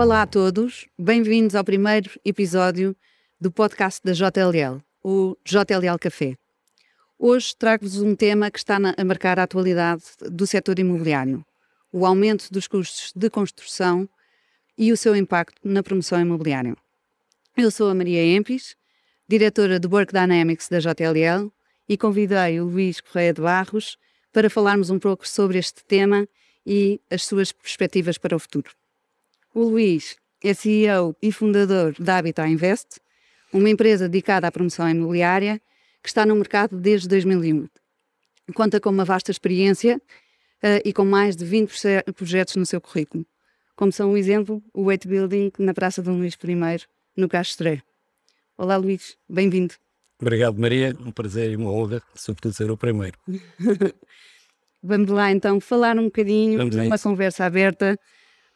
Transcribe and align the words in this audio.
Olá 0.00 0.22
a 0.22 0.26
todos, 0.26 0.88
bem-vindos 0.98 1.54
ao 1.54 1.62
primeiro 1.62 2.10
episódio 2.24 2.96
do 3.38 3.52
podcast 3.52 4.00
da 4.02 4.12
JLL, 4.14 4.82
o 5.04 5.36
JLL 5.44 5.98
Café. 6.00 6.38
Hoje 7.18 7.54
trago-vos 7.54 8.00
um 8.00 8.16
tema 8.16 8.50
que 8.50 8.56
está 8.56 8.78
a 8.96 9.04
marcar 9.04 9.38
a 9.38 9.42
atualidade 9.42 10.02
do 10.22 10.46
setor 10.46 10.78
imobiliário: 10.78 11.44
o 11.92 12.06
aumento 12.06 12.50
dos 12.50 12.66
custos 12.66 13.12
de 13.14 13.28
construção 13.28 14.08
e 14.78 14.90
o 14.90 14.96
seu 14.96 15.14
impacto 15.14 15.60
na 15.62 15.82
promoção 15.82 16.18
imobiliária. 16.18 16.74
Eu 17.54 17.70
sou 17.70 17.90
a 17.90 17.94
Maria 17.94 18.24
Empis, 18.24 18.76
diretora 19.28 19.78
do 19.78 19.94
Work 19.94 20.14
Dynamics 20.14 20.70
da 20.70 20.78
JLL, 20.78 21.52
e 21.86 21.98
convidei 21.98 22.58
o 22.58 22.64
Luís 22.64 23.02
Correia 23.02 23.34
de 23.34 23.42
Barros 23.42 23.98
para 24.32 24.48
falarmos 24.48 24.88
um 24.88 24.98
pouco 24.98 25.28
sobre 25.28 25.58
este 25.58 25.84
tema 25.84 26.26
e 26.64 27.02
as 27.10 27.26
suas 27.26 27.52
perspectivas 27.52 28.16
para 28.16 28.34
o 28.34 28.38
futuro. 28.38 28.79
O 29.52 29.64
Luís 29.64 30.16
é 30.44 30.54
CEO 30.54 31.16
e 31.20 31.32
fundador 31.32 31.92
da 31.98 32.18
Habitat 32.18 32.48
Invest, 32.48 33.00
uma 33.52 33.68
empresa 33.68 34.08
dedicada 34.08 34.46
à 34.46 34.52
promoção 34.52 34.88
imobiliária 34.88 35.60
que 36.00 36.08
está 36.08 36.24
no 36.24 36.36
mercado 36.36 36.76
desde 36.76 37.08
2001. 37.08 37.66
Conta 38.54 38.80
com 38.80 38.90
uma 38.90 39.04
vasta 39.04 39.32
experiência 39.32 40.00
uh, 40.62 40.80
e 40.84 40.92
com 40.92 41.04
mais 41.04 41.34
de 41.34 41.44
20 41.44 41.72
projetos 42.14 42.54
no 42.54 42.64
seu 42.64 42.80
currículo, 42.80 43.26
como 43.74 43.90
são 43.90 44.12
o 44.12 44.16
exemplo 44.16 44.62
o 44.72 44.84
Weight 44.84 45.08
Building 45.08 45.50
na 45.58 45.74
Praça 45.74 46.00
Dom 46.00 46.18
Luís 46.18 46.34
I, 46.34 46.86
no 47.16 47.28
Castro 47.28 47.82
Olá 48.56 48.76
Luís, 48.76 49.16
bem-vindo. 49.28 49.74
Obrigado 50.20 50.60
Maria, 50.60 50.96
um 51.00 51.10
prazer 51.10 51.50
e 51.50 51.56
uma 51.56 51.72
honra, 51.72 52.00
sobretudo 52.14 52.54
ser 52.54 52.70
o 52.70 52.76
primeiro. 52.76 53.18
Vamos 54.80 55.10
lá 55.10 55.32
então 55.32 55.60
falar 55.60 55.98
um 55.98 56.04
bocadinho, 56.04 56.62
uma 56.86 56.98
conversa 57.00 57.44
aberta 57.44 57.98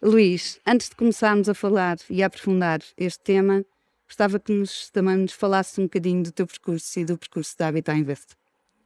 Luís, 0.02 0.60
antes 0.66 0.90
de 0.90 0.96
começarmos 0.96 1.48
a 1.48 1.54
falar 1.54 1.96
e 2.10 2.22
a 2.22 2.26
aprofundar 2.26 2.80
este 2.96 3.20
tema, 3.20 3.64
gostava 4.06 4.38
que 4.38 4.52
nos, 4.52 4.90
também 4.90 5.16
nos 5.16 5.32
falasse 5.32 5.80
um 5.80 5.84
bocadinho 5.84 6.22
do 6.22 6.32
teu 6.32 6.46
percurso 6.46 7.00
e 7.00 7.04
do 7.04 7.16
percurso 7.16 7.56
da 7.58 7.68
Habitat 7.68 7.98
Invest. 7.98 8.34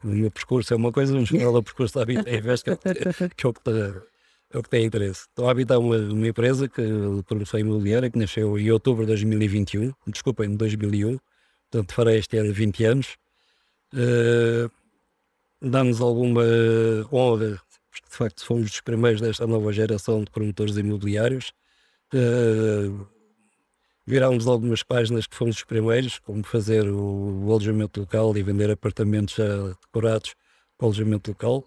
O 0.05 0.09
meu 0.09 0.31
percurso 0.31 0.73
é 0.73 0.77
uma 0.77 0.93
coisa, 0.93 1.13
mas 1.19 1.29
fala 1.29 1.59
o 1.59 1.63
percurso 1.63 1.95
da 1.95 2.03
Habitat 2.03 2.31
Invest, 2.31 2.65
que, 2.65 2.71
é, 2.71 2.77
que, 2.77 3.47
é 3.47 3.49
o 3.49 3.53
que, 3.53 3.71
é 4.51 4.59
o 4.59 4.63
que 4.63 4.71
tem 4.71 4.85
interesse. 4.85 5.27
Então, 5.33 5.49
a 5.49 5.51
Habitat 5.51 5.75
é 5.75 5.79
uma, 5.79 5.97
uma 5.97 6.29
empresa 6.29 6.69
que, 6.69 6.83
produção 7.27 7.59
imobiliária 7.59 8.11
que 8.11 8.19
nasceu 8.19 8.59
em 8.59 8.71
outubro 8.71 9.05
de 9.05 9.09
2021, 9.09 9.93
desculpa, 10.07 10.45
em 10.47 10.55
2001, 10.55 11.19
portanto 11.71 11.93
farei 11.95 12.19
este 12.19 12.37
ano 12.37 12.53
20 12.53 12.85
anos. 12.85 13.17
Uh, 13.93 14.71
Dá-nos 15.61 16.01
alguma 16.01 16.45
honra 17.13 17.61
de 18.09 18.17
facto 18.17 18.45
fomos 18.45 18.71
os 18.71 18.81
primeiros 18.81 19.21
desta 19.21 19.47
nova 19.47 19.73
geração 19.73 20.25
de 20.25 20.31
promotores 20.31 20.77
imobiliários. 20.77 21.53
Uh, 22.13 23.07
virámos 24.07 24.47
algumas 24.47 24.83
páginas 24.83 25.27
que 25.27 25.37
fomos 25.37 25.57
os 25.57 25.65
primeiros, 25.65 26.19
como 26.19 26.43
fazer 26.45 26.89
o, 26.89 27.45
o 27.47 27.51
alojamento 27.51 28.01
local 28.01 28.37
e 28.37 28.43
vender 28.43 28.71
apartamentos 28.71 29.35
já 29.35 29.69
decorados 29.83 30.35
para 30.77 30.87
o 30.87 30.89
alojamento 30.89 31.31
local, 31.31 31.65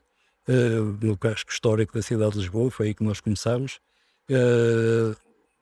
uh, 0.47 1.05
no 1.05 1.17
casco 1.17 1.51
histórico 1.51 1.93
da 1.93 2.01
cidade 2.01 2.33
de 2.33 2.39
Lisboa, 2.39 2.71
foi 2.71 2.87
aí 2.87 2.93
que 2.93 3.03
nós 3.03 3.19
começámos. 3.19 3.79
Uh, 4.29 5.15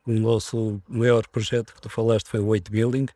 o 0.06 0.12
nosso 0.14 0.82
maior 0.88 1.28
projeto 1.28 1.74
que 1.74 1.82
tu 1.82 1.90
falaste 1.90 2.28
foi 2.30 2.40
o 2.40 2.48
Weight 2.48 2.72
Building, 2.72 3.08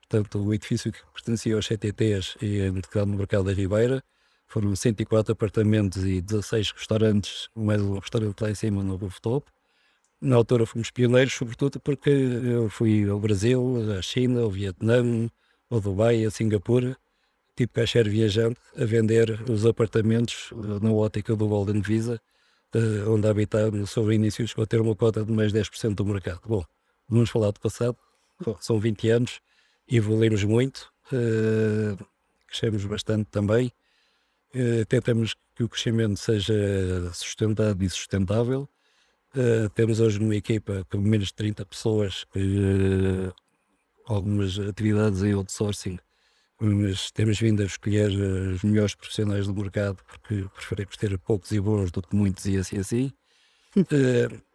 portanto 0.00 0.38
o 0.38 0.52
edifício 0.52 0.92
que 0.92 0.98
pertencia 1.12 1.54
aos 1.54 1.66
CTTs 1.66 2.36
e 2.42 2.60
é 2.60 2.70
no 2.70 3.16
mercado 3.16 3.44
da 3.44 3.52
Ribeira. 3.52 4.02
Foram 4.54 4.76
104 4.76 5.32
apartamentos 5.32 6.04
e 6.04 6.20
16 6.20 6.70
restaurantes, 6.70 7.48
mais 7.56 7.82
um 7.82 7.98
restaurante 7.98 8.40
lá 8.40 8.50
em 8.52 8.54
cima 8.54 8.84
no 8.84 8.94
rooftop. 8.94 9.50
Na 10.20 10.36
altura 10.36 10.64
fomos 10.64 10.92
pioneiros, 10.92 11.32
sobretudo 11.32 11.80
porque 11.80 12.08
eu 12.08 12.70
fui 12.70 13.10
ao 13.10 13.18
Brasil, 13.18 13.92
à 13.98 14.00
China, 14.00 14.42
ao 14.42 14.50
Vietnã, 14.52 15.28
ao 15.68 15.80
Dubai, 15.80 16.24
a 16.24 16.30
Singapura, 16.30 16.96
tipo 17.56 17.72
caixeiro 17.72 18.08
viajante, 18.08 18.60
a 18.76 18.84
vender 18.84 19.40
os 19.50 19.66
apartamentos 19.66 20.50
na 20.80 20.92
ótica 20.92 21.34
do 21.34 21.48
Golden 21.48 21.80
Visa, 21.80 22.20
onde 23.08 23.26
habitar 23.26 23.72
no 23.72 23.88
seu 23.88 24.12
início 24.12 24.46
chegou 24.46 24.62
a 24.62 24.66
ter 24.68 24.80
uma 24.80 24.94
cota 24.94 25.24
de 25.24 25.32
mais 25.32 25.52
10% 25.52 25.96
do 25.96 26.06
mercado. 26.06 26.42
Bom, 26.46 26.64
vamos 27.08 27.28
falar 27.28 27.50
do 27.50 27.58
passado, 27.58 27.96
são 28.60 28.78
20 28.78 29.10
anos, 29.10 29.40
evoluímos 29.88 30.44
muito, 30.44 30.92
uh, 31.12 32.06
crescemos 32.46 32.84
bastante 32.84 33.26
também, 33.32 33.72
Uh, 34.54 34.84
tentamos 34.86 35.34
que 35.56 35.64
o 35.64 35.68
crescimento 35.68 36.16
seja 36.16 36.54
sustentado 37.12 37.82
e 37.82 37.90
sustentável. 37.90 38.68
Uh, 39.34 39.68
temos 39.70 39.98
hoje 39.98 40.20
uma 40.20 40.36
equipa 40.36 40.86
com 40.88 40.98
menos 40.98 41.28
de 41.28 41.34
30 41.34 41.66
pessoas, 41.66 42.22
uh, 42.36 43.34
algumas 44.06 44.56
atividades 44.60 45.24
em 45.24 45.32
outsourcing, 45.32 45.98
mas 46.60 47.10
temos 47.10 47.40
vindo 47.40 47.62
a 47.62 47.66
escolher 47.66 48.12
os 48.12 48.62
melhores 48.62 48.94
profissionais 48.94 49.48
do 49.48 49.54
mercado 49.54 49.98
porque 50.04 50.48
preferimos 50.54 50.96
ter 50.96 51.18
poucos 51.18 51.50
e 51.50 51.58
bons 51.58 51.90
do 51.90 52.00
que 52.00 52.14
muitos 52.14 52.46
e 52.46 52.56
assim 52.56 52.78
assim. 52.78 53.12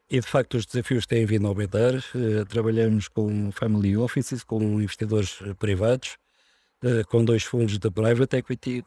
e 0.10 0.20
de 0.22 0.28
facto 0.28 0.56
os 0.56 0.66
desafios 0.66 1.06
têm 1.06 1.26
vindo 1.26 1.46
a 1.46 1.50
aumentar. 1.50 1.92
trabalhamos 2.48 3.10
com 3.10 3.52
family 3.52 3.98
offices, 3.98 4.46
com 4.46 4.62
investidores 4.82 5.40
privados, 5.60 6.18
com 7.10 7.26
dois 7.26 7.44
fundos 7.44 7.78
de 7.78 7.92
private 7.92 8.38
equity, 8.38 8.84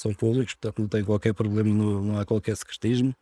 são 0.00 0.14
públicos, 0.14 0.54
portanto 0.54 0.80
não 0.80 0.88
tem 0.88 1.04
qualquer 1.04 1.34
problema, 1.34 1.68
não, 1.68 2.02
não 2.02 2.18
há 2.18 2.24
qualquer 2.24 2.56
secretismo. 2.56 3.14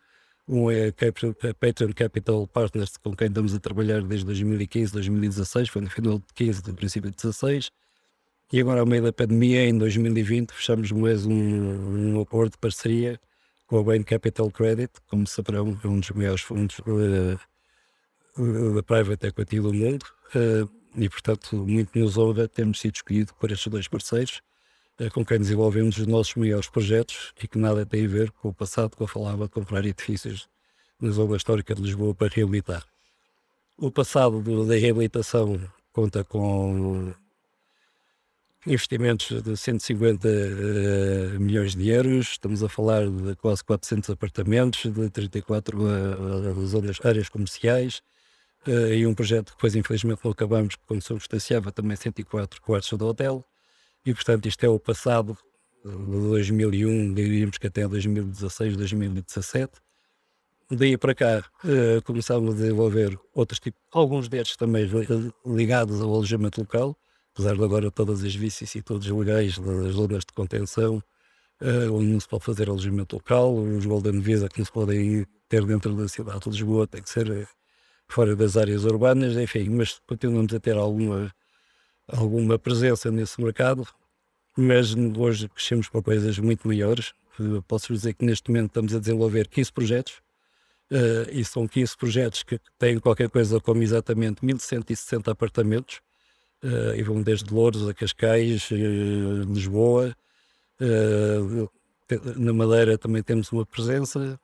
Um 0.46 0.70
é 0.70 0.88
a 0.88 1.54
Patreon 1.54 1.92
Capital 1.92 2.46
Partners, 2.46 2.96
com 2.96 3.14
quem 3.14 3.28
estamos 3.28 3.54
a 3.54 3.60
trabalhar 3.60 4.00
desde 4.02 4.24
2015, 4.24 4.92
2016, 4.94 5.68
foi 5.68 5.82
no 5.82 5.90
final 5.90 6.18
de 6.18 6.24
15, 6.34 6.62
no 6.66 6.74
princípio 6.74 7.10
de 7.10 7.16
16. 7.16 7.70
E 8.50 8.60
agora, 8.60 8.80
ao 8.80 8.86
meio 8.86 9.02
da 9.02 9.12
pandemia, 9.12 9.68
em 9.68 9.76
2020, 9.76 10.52
fechamos 10.52 10.90
mais 10.90 11.26
um, 11.26 12.14
um 12.14 12.20
acordo 12.22 12.52
de 12.52 12.58
parceria 12.58 13.20
com 13.66 13.78
a 13.78 13.82
Bain 13.82 14.02
Capital 14.02 14.50
Credit, 14.50 14.90
como 15.06 15.26
saberão, 15.26 15.78
é 15.84 15.86
um 15.86 16.00
dos 16.00 16.10
maiores 16.12 16.40
fundos 16.40 16.80
da 18.74 18.82
private 18.82 19.26
equity 19.26 19.60
do 19.60 19.74
mundo. 19.74 20.06
Uh, 20.34 20.66
e, 20.96 21.10
portanto, 21.10 21.56
muito 21.56 21.98
nos 21.98 22.16
honra 22.16 22.48
termos 22.48 22.80
sido 22.80 22.96
escolhido 22.96 23.34
por 23.34 23.52
estes 23.52 23.70
dois 23.70 23.86
parceiros 23.86 24.40
com 25.12 25.24
quem 25.24 25.38
desenvolvemos 25.38 25.96
os 25.96 26.06
nossos 26.06 26.34
maiores 26.34 26.68
projetos 26.68 27.32
e 27.42 27.46
que 27.46 27.56
nada 27.58 27.86
tem 27.86 28.04
a 28.04 28.08
ver 28.08 28.30
com 28.32 28.48
o 28.48 28.54
passado, 28.54 28.96
que 28.96 29.02
eu 29.02 29.06
falava 29.06 29.44
de 29.44 29.50
comprar 29.50 29.84
edifícios 29.84 30.48
na 31.00 31.10
zona 31.10 31.36
histórica 31.36 31.74
de 31.74 31.82
Lisboa 31.82 32.14
para 32.14 32.28
reabilitar. 32.28 32.84
O 33.76 33.92
passado 33.92 34.42
da 34.66 34.74
reabilitação 34.74 35.60
conta 35.92 36.24
com 36.24 37.14
investimentos 38.66 39.40
de 39.42 39.56
150 39.56 40.26
uh, 40.26 40.30
eh, 40.30 41.38
milhões 41.38 41.74
de 41.74 41.88
euros, 41.88 42.32
estamos 42.32 42.62
a 42.62 42.68
falar 42.68 43.08
de 43.08 43.36
quase 43.36 43.62
400 43.64 44.10
apartamentos, 44.10 44.92
de 44.92 45.08
34 45.10 45.78
uh, 45.80 46.66
zonas, 46.66 46.98
áreas 47.04 47.28
comerciais, 47.28 48.02
uh, 48.66 48.92
e 48.92 49.06
um 49.06 49.14
projeto 49.14 49.46
que 49.46 49.52
depois 49.52 49.76
infelizmente 49.76 50.20
não 50.24 50.32
acabamos, 50.32 50.74
porque 50.74 50.88
quando 50.88 51.02
substanciava 51.02 51.70
também 51.70 51.96
104 51.96 52.60
quartos 52.60 52.98
de 52.98 53.04
hotel, 53.04 53.44
e, 54.04 54.14
portanto, 54.14 54.46
isto 54.46 54.64
é 54.64 54.68
o 54.68 54.78
passado 54.78 55.36
de 55.84 56.28
2001, 56.28 57.14
diríamos 57.14 57.58
que 57.58 57.66
até 57.66 57.86
2016, 57.86 58.76
2017. 58.76 59.72
Daí 60.70 60.98
para 60.98 61.14
cá 61.14 61.44
uh, 61.64 62.02
começámos 62.02 62.54
a 62.54 62.56
desenvolver 62.58 63.18
outros 63.34 63.58
tipos, 63.58 63.80
alguns 63.90 64.28
destes 64.28 64.56
também 64.56 64.86
ligados 65.46 66.00
ao 66.02 66.12
alojamento 66.12 66.60
local, 66.60 66.94
apesar 67.32 67.56
de 67.56 67.64
agora 67.64 67.90
todas 67.90 68.22
as 68.22 68.34
vicissitudes 68.34 69.08
legais 69.08 69.58
das 69.58 69.94
zonas 69.94 70.24
de 70.26 70.32
contenção, 70.34 71.02
uh, 71.62 71.92
onde 71.94 72.08
não 72.08 72.20
se 72.20 72.28
pode 72.28 72.44
fazer 72.44 72.68
alojamento 72.68 73.16
local, 73.16 73.54
os 73.56 73.86
Golden 73.86 74.20
Visa 74.20 74.48
que 74.48 74.58
não 74.58 74.66
se 74.66 74.72
podem 74.72 75.26
ter 75.48 75.64
dentro 75.64 75.94
da 75.94 76.06
cidade 76.06 76.40
de 76.40 76.50
Lisboa, 76.50 76.86
tem 76.86 77.02
que 77.02 77.08
ser 77.08 77.30
eh, 77.30 77.46
fora 78.06 78.36
das 78.36 78.56
áreas 78.56 78.84
urbanas, 78.84 79.36
enfim, 79.36 79.70
mas 79.70 79.98
continuamos 80.06 80.52
a 80.52 80.60
ter 80.60 80.76
alguma 80.76 81.32
alguma 82.08 82.58
presença 82.58 83.10
nesse 83.10 83.40
mercado, 83.40 83.86
mas 84.56 84.94
hoje 84.94 85.48
crescemos 85.48 85.88
para 85.88 86.02
coisas 86.02 86.38
muito 86.38 86.66
maiores. 86.66 87.12
Posso 87.68 87.92
dizer 87.92 88.14
que 88.14 88.24
neste 88.24 88.50
momento 88.50 88.68
estamos 88.68 88.94
a 88.94 88.98
desenvolver 88.98 89.46
15 89.46 89.72
projetos, 89.72 90.14
uh, 90.90 91.30
e 91.30 91.44
são 91.44 91.68
15 91.68 91.96
projetos 91.96 92.42
que 92.42 92.58
têm 92.78 92.98
qualquer 92.98 93.30
coisa 93.30 93.60
como 93.60 93.82
exatamente 93.82 94.44
1160 94.44 95.30
apartamentos, 95.30 96.00
uh, 96.64 96.94
e 96.96 97.02
vão 97.02 97.22
desde 97.22 97.52
Louros 97.52 97.88
a 97.88 97.94
Cascais, 97.94 98.70
uh, 98.70 99.52
Lisboa. 99.52 100.16
na 102.36 102.52
Madeira 102.52 102.96
também 102.96 103.22
temos 103.22 103.52
uma 103.52 103.66
presença. 103.66 104.40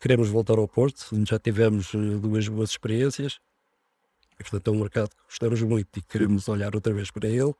Queremos 0.00 0.28
voltar 0.28 0.58
ao 0.58 0.68
Porto, 0.68 1.08
já 1.26 1.38
tivemos 1.38 1.92
duas 2.20 2.46
boas 2.48 2.70
experiências. 2.70 3.38
E, 4.38 4.42
portanto, 4.42 4.68
é 4.68 4.70
um 4.70 4.80
mercado 4.80 5.10
que 5.10 5.22
gostamos 5.28 5.62
muito 5.62 5.98
e 5.98 6.02
queremos 6.02 6.48
olhar 6.48 6.74
outra 6.74 6.92
vez 6.92 7.10
para 7.10 7.28
ele. 7.28 7.54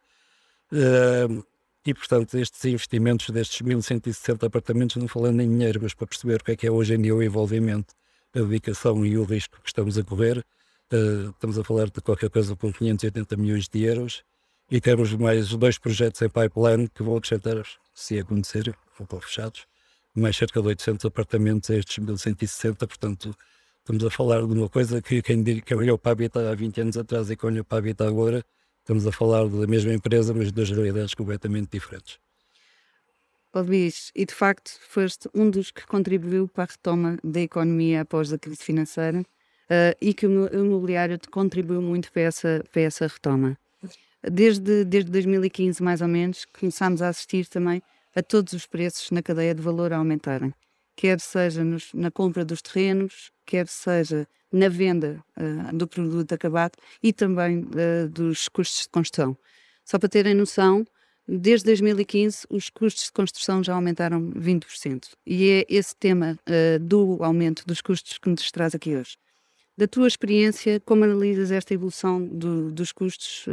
E, 1.86 1.94
portanto, 1.94 2.36
estes 2.36 2.64
investimentos 2.64 3.30
destes 3.30 3.60
1160 3.60 4.46
apartamentos, 4.46 4.96
não 4.96 5.08
falando 5.08 5.40
em 5.40 5.48
dinheiro, 5.48 5.80
mas 5.82 5.94
para 5.94 6.06
perceber 6.06 6.40
o 6.40 6.44
que 6.44 6.52
é 6.52 6.56
que 6.56 6.66
é 6.66 6.70
hoje 6.70 6.94
em 6.94 7.00
dia 7.00 7.14
o 7.14 7.22
envolvimento, 7.22 7.94
a 8.34 8.40
dedicação 8.40 9.06
e 9.06 9.16
o 9.16 9.24
risco 9.24 9.60
que 9.62 9.68
estamos 9.68 9.96
a 9.96 10.04
correr, 10.04 10.44
Uh, 10.92 11.30
estamos 11.30 11.58
a 11.58 11.64
falar 11.64 11.90
de 11.90 12.00
qualquer 12.00 12.30
coisa 12.30 12.54
com 12.54 12.72
580 12.72 13.36
milhões 13.36 13.68
de 13.68 13.82
euros 13.82 14.22
e 14.70 14.80
temos 14.80 15.12
mais 15.14 15.48
dois 15.48 15.78
projetos 15.78 16.22
em 16.22 16.28
pipeline 16.28 16.88
que 16.88 17.02
vão 17.02 17.16
acrescentar, 17.16 17.60
se 17.92 18.20
acontecer, 18.20 18.72
vão 18.96 19.04
estar 19.04 19.20
fechados, 19.20 19.66
mais 20.14 20.36
cerca 20.36 20.62
de 20.62 20.68
800 20.68 21.04
apartamentos 21.06 21.70
a 21.70 21.74
estes 21.74 21.98
1160, 21.98 22.86
portanto 22.86 23.36
estamos 23.86 24.04
a 24.04 24.10
falar 24.10 24.44
de 24.44 24.52
uma 24.52 24.68
coisa 24.68 25.00
que 25.00 25.22
quem, 25.22 25.44
que 25.44 25.72
olhou 25.72 25.96
para 25.96 26.10
a 26.10 26.14
Habitat 26.14 26.44
há 26.44 26.54
20 26.56 26.80
anos 26.80 26.96
atrás 26.96 27.30
e 27.30 27.36
que 27.36 27.46
olhou 27.46 27.64
para 27.64 27.78
a 27.78 27.80
Habitat 27.80 28.08
agora, 28.08 28.44
estamos 28.80 29.06
a 29.06 29.12
falar 29.12 29.46
da 29.46 29.64
mesma 29.64 29.92
empresa, 29.92 30.34
mas 30.34 30.46
de 30.46 30.52
duas 30.54 30.70
realidades 30.70 31.14
completamente 31.14 31.70
diferentes. 31.70 32.18
Oh, 33.54 33.60
Luís, 33.60 34.10
e 34.12 34.26
de 34.26 34.34
facto 34.34 34.72
foste 34.88 35.30
um 35.32 35.48
dos 35.48 35.70
que 35.70 35.86
contribuiu 35.86 36.48
para 36.48 36.64
a 36.64 36.66
retoma 36.66 37.16
da 37.22 37.40
economia 37.40 38.00
após 38.00 38.32
a 38.32 38.38
crise 38.38 38.62
financeira 38.62 39.20
uh, 39.20 39.96
e 40.00 40.12
que 40.12 40.26
o 40.26 40.52
imobiliário 40.52 41.16
contribuiu 41.30 41.80
muito 41.80 42.10
para 42.10 42.22
essa, 42.22 42.64
para 42.72 42.82
essa 42.82 43.06
retoma. 43.06 43.56
Desde, 44.20 44.84
desde 44.84 45.12
2015, 45.12 45.80
mais 45.80 46.02
ou 46.02 46.08
menos, 46.08 46.44
começámos 46.58 47.00
a 47.00 47.08
assistir 47.08 47.46
também 47.46 47.80
a 48.16 48.22
todos 48.22 48.52
os 48.52 48.66
preços 48.66 49.12
na 49.12 49.22
cadeia 49.22 49.54
de 49.54 49.62
valor 49.62 49.92
a 49.92 49.98
aumentarem, 49.98 50.52
quer 50.96 51.20
seja 51.20 51.62
nos, 51.62 51.92
na 51.92 52.10
compra 52.10 52.44
dos 52.44 52.62
terrenos, 52.62 53.30
quer 53.44 53.68
seja 53.68 54.26
na 54.50 54.68
venda 54.68 55.22
uh, 55.36 55.76
do 55.76 55.86
produto 55.86 56.32
acabado 56.32 56.72
e 57.02 57.12
também 57.12 57.60
uh, 57.60 58.08
dos 58.08 58.48
custos 58.48 58.82
de 58.82 58.88
construção. 58.88 59.36
Só 59.84 59.98
para 59.98 60.08
terem 60.08 60.34
noção, 60.34 60.84
desde 61.28 61.66
2015 61.66 62.46
os 62.48 62.70
custos 62.70 63.04
de 63.04 63.12
construção 63.12 63.62
já 63.62 63.74
aumentaram 63.74 64.32
20%. 64.32 65.10
E 65.26 65.50
é 65.50 65.66
esse 65.68 65.94
tema 65.94 66.38
uh, 66.48 66.78
do 66.80 67.22
aumento 67.22 67.64
dos 67.66 67.80
custos 67.80 68.18
que 68.18 68.28
nos 68.28 68.50
traz 68.50 68.74
aqui 68.74 68.96
hoje. 68.96 69.18
Da 69.76 69.86
tua 69.86 70.08
experiência, 70.08 70.80
como 70.80 71.04
analisas 71.04 71.50
esta 71.50 71.74
evolução 71.74 72.26
do, 72.26 72.72
dos, 72.72 72.92
custos, 72.92 73.44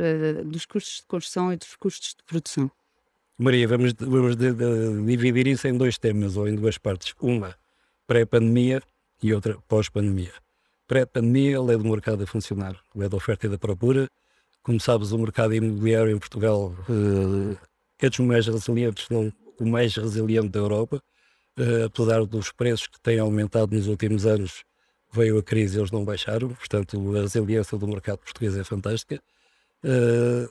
dos 0.46 0.66
custos 0.66 1.02
de 1.02 1.06
construção 1.06 1.52
e 1.52 1.58
dos 1.58 1.76
custos 1.76 2.16
de 2.16 2.24
produção? 2.24 2.72
Maria, 3.38 3.68
vamos, 3.68 3.94
vamos 4.00 4.36
de, 4.36 4.54
de, 4.54 5.06
dividir 5.06 5.48
isso 5.48 5.68
em 5.68 5.76
dois 5.76 5.98
temas 5.98 6.38
ou 6.38 6.48
em 6.48 6.56
duas 6.56 6.78
partes. 6.78 7.14
Uma 7.20 7.56
pré-pandemia 8.06 8.82
e 9.22 9.34
outra 9.34 9.58
pós-pandemia. 9.68 10.34
Pré-pandemia, 10.88 11.58
a 11.58 11.64
lei 11.64 11.78
do 11.78 11.84
mercado 11.84 12.24
a 12.24 12.28
funcionar, 12.28 12.80
a 12.94 13.00
lei 13.00 13.10
da 13.10 13.18
oferta 13.18 13.48
e 13.48 13.50
da 13.50 13.58
procura. 13.58 14.08
Como 14.62 14.80
sabes, 14.80 15.12
o 15.12 15.18
mercado 15.18 15.54
imobiliário 15.56 16.12
em 16.12 16.20
Portugal 16.20 16.76
uh, 16.88 17.58
é 18.00 18.10
dos 18.10 18.20
mais 18.20 18.46
resilientes, 18.46 19.10
não 19.10 19.34
o 19.60 19.66
mais 19.66 19.96
resiliente 19.96 20.50
da 20.50 20.60
Europa. 20.60 21.02
Uh, 21.58 21.86
apesar 21.86 22.26
dos 22.26 22.52
preços 22.52 22.88
que 22.88 23.00
têm 23.02 23.20
aumentado 23.20 23.76
nos 23.76 23.88
últimos 23.88 24.26
anos, 24.26 24.64
veio 25.12 25.38
a 25.40 25.44
crise 25.44 25.78
e 25.78 25.80
eles 25.80 25.92
não 25.92 26.06
baixaram. 26.06 26.50
Portanto, 26.50 27.18
a 27.18 27.22
resiliência 27.22 27.78
do 27.78 27.88
mercado 27.88 28.20
português 28.20 28.56
é 28.56 28.64
fantástica. 28.64 29.22
Uh, 29.84 30.48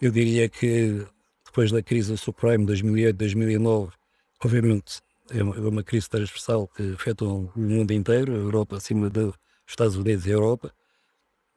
eu 0.00 0.10
diria 0.10 0.48
que 0.48 1.06
depois 1.52 1.70
da 1.70 1.82
crise 1.82 2.16
subprime 2.16 2.64
2008, 2.64 3.14
2009, 3.14 3.92
obviamente 4.42 5.02
é 5.30 5.42
uma, 5.42 5.54
é 5.54 5.60
uma 5.60 5.82
crise 5.82 6.08
transversal 6.08 6.66
que 6.66 6.94
afetou 6.94 7.52
o 7.54 7.60
mundo 7.60 7.92
inteiro, 7.92 8.32
a 8.32 8.36
Europa 8.36 8.78
acima 8.78 9.10
dos 9.10 9.34
Estados 9.66 9.94
Unidos 9.94 10.24
e 10.24 10.30
a 10.30 10.32
Europa, 10.32 10.72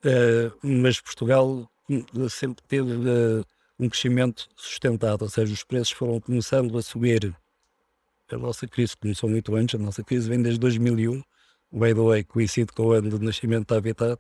uh, 0.03 0.67
mas 0.67 0.99
Portugal 0.99 1.65
sempre 2.29 2.61
teve 2.67 2.91
uh, 2.91 3.45
um 3.79 3.87
crescimento 3.87 4.49
sustentado, 4.57 5.21
ou 5.21 5.29
seja, 5.29 5.53
os 5.53 5.63
preços 5.63 5.91
foram 5.91 6.19
começando 6.19 6.77
a 6.77 6.81
subir. 6.81 7.33
A 8.29 8.37
nossa 8.37 8.67
crise 8.67 8.97
começou 8.97 9.29
muito 9.29 9.55
antes, 9.55 9.79
a 9.79 9.83
nossa 9.83 10.03
crise 10.03 10.27
vem 10.27 10.41
desde 10.41 10.59
2001, 10.59 11.23
by 11.71 11.93
the 11.93 12.01
way, 12.01 12.23
coincide 12.25 12.73
com 12.73 12.87
o 12.87 12.91
ano 12.91 13.09
do 13.09 13.19
nascimento 13.19 13.67
da 13.69 13.77
Habitat, 13.77 14.19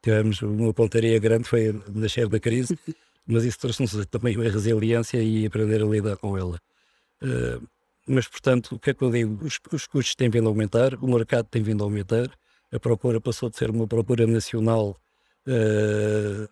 tivemos 0.00 0.40
uma 0.42 0.72
pontaria 0.72 1.18
grande, 1.18 1.48
foi 1.48 1.72
nascer 1.92 2.28
da 2.28 2.38
crise, 2.38 2.78
mas 3.26 3.44
isso 3.44 3.58
trouxe-nos 3.58 4.06
também 4.06 4.36
a 4.36 4.50
resiliência 4.50 5.22
e 5.22 5.46
aprender 5.46 5.82
a 5.82 5.86
lidar 5.86 6.16
com 6.16 6.36
ela. 6.36 6.60
Uh, 7.22 7.66
mas, 8.06 8.26
portanto, 8.26 8.74
o 8.74 8.78
que 8.78 8.90
é 8.90 8.94
que 8.94 9.02
eu 9.02 9.10
digo? 9.10 9.44
Os, 9.44 9.60
os, 9.72 9.86
custos 9.86 10.14
têm 10.14 10.28
vindo 10.28 10.46
a 10.46 10.50
aumentar, 10.50 10.94
o 10.94 11.06
mercado 11.06 11.46
tem 11.46 11.62
vindo 11.62 11.82
a 11.82 11.86
aumentar, 11.86 12.30
a 12.72 12.80
procura 12.80 13.20
passou 13.20 13.48
de 13.48 13.56
ser 13.56 13.70
uma 13.70 13.86
procura 13.86 14.26
nacional 14.26 14.96
uh, 15.46 16.48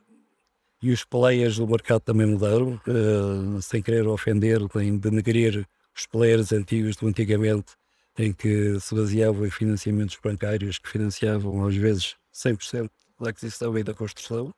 e 0.82 0.92
os 0.92 1.04
players 1.04 1.56
do 1.56 1.66
mercado 1.66 2.00
também 2.00 2.26
mudaram, 2.26 2.80
uh, 2.86 3.60
sem 3.62 3.82
querer 3.82 4.06
ofender, 4.06 4.60
sem 4.72 4.96
denegrir 4.96 5.66
os 5.96 6.06
players 6.06 6.52
antigos 6.52 6.96
do 6.96 7.08
antigamente, 7.08 7.72
em 8.18 8.32
que 8.32 8.78
se 8.80 8.94
baseavam 8.94 9.46
em 9.46 9.50
financiamentos 9.50 10.18
bancários 10.22 10.78
que 10.78 10.88
financiavam 10.88 11.66
às 11.66 11.74
vezes 11.74 12.16
100% 12.32 12.90
da 13.20 13.30
aquisição 13.30 13.76
e 13.76 13.82
da 13.82 13.94
construção. 13.94 14.54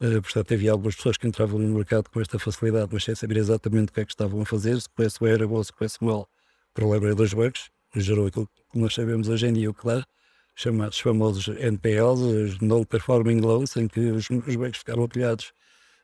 Uh, 0.00 0.22
portanto, 0.22 0.54
havia 0.54 0.70
algumas 0.70 0.94
pessoas 0.94 1.16
que 1.16 1.26
entravam 1.26 1.58
no 1.58 1.74
mercado 1.74 2.08
com 2.08 2.20
esta 2.20 2.38
facilidade, 2.38 2.88
mas 2.92 3.02
sem 3.02 3.14
saber 3.14 3.36
exatamente 3.36 3.90
o 3.90 3.92
que 3.92 4.00
é 4.00 4.04
que 4.04 4.12
estavam 4.12 4.40
a 4.40 4.46
fazer, 4.46 4.80
se 4.80 4.88
preço 4.88 5.26
era 5.26 5.46
bom, 5.46 5.62
se 5.62 5.72
preço 5.72 6.04
mal. 6.04 6.28
O 6.70 6.74
problema 6.74 7.14
dos 7.14 7.34
bancos, 7.34 7.70
gerou 7.96 8.26
aquilo 8.26 8.48
que 8.70 8.78
nós 8.78 8.94
sabemos 8.94 9.28
hoje 9.28 9.46
em 9.46 9.52
dia, 9.52 9.70
o 9.70 9.74
dá, 9.84 10.06
chamados 10.54 10.98
famosos 10.98 11.48
NPLs, 11.48 12.22
os 12.22 12.60
Non-Performing 12.60 13.40
Loans, 13.40 13.76
em 13.76 13.88
que 13.88 14.00
os, 14.00 14.28
os 14.30 14.56
bancos 14.56 14.78
ficaram 14.78 15.04
apelhados 15.04 15.52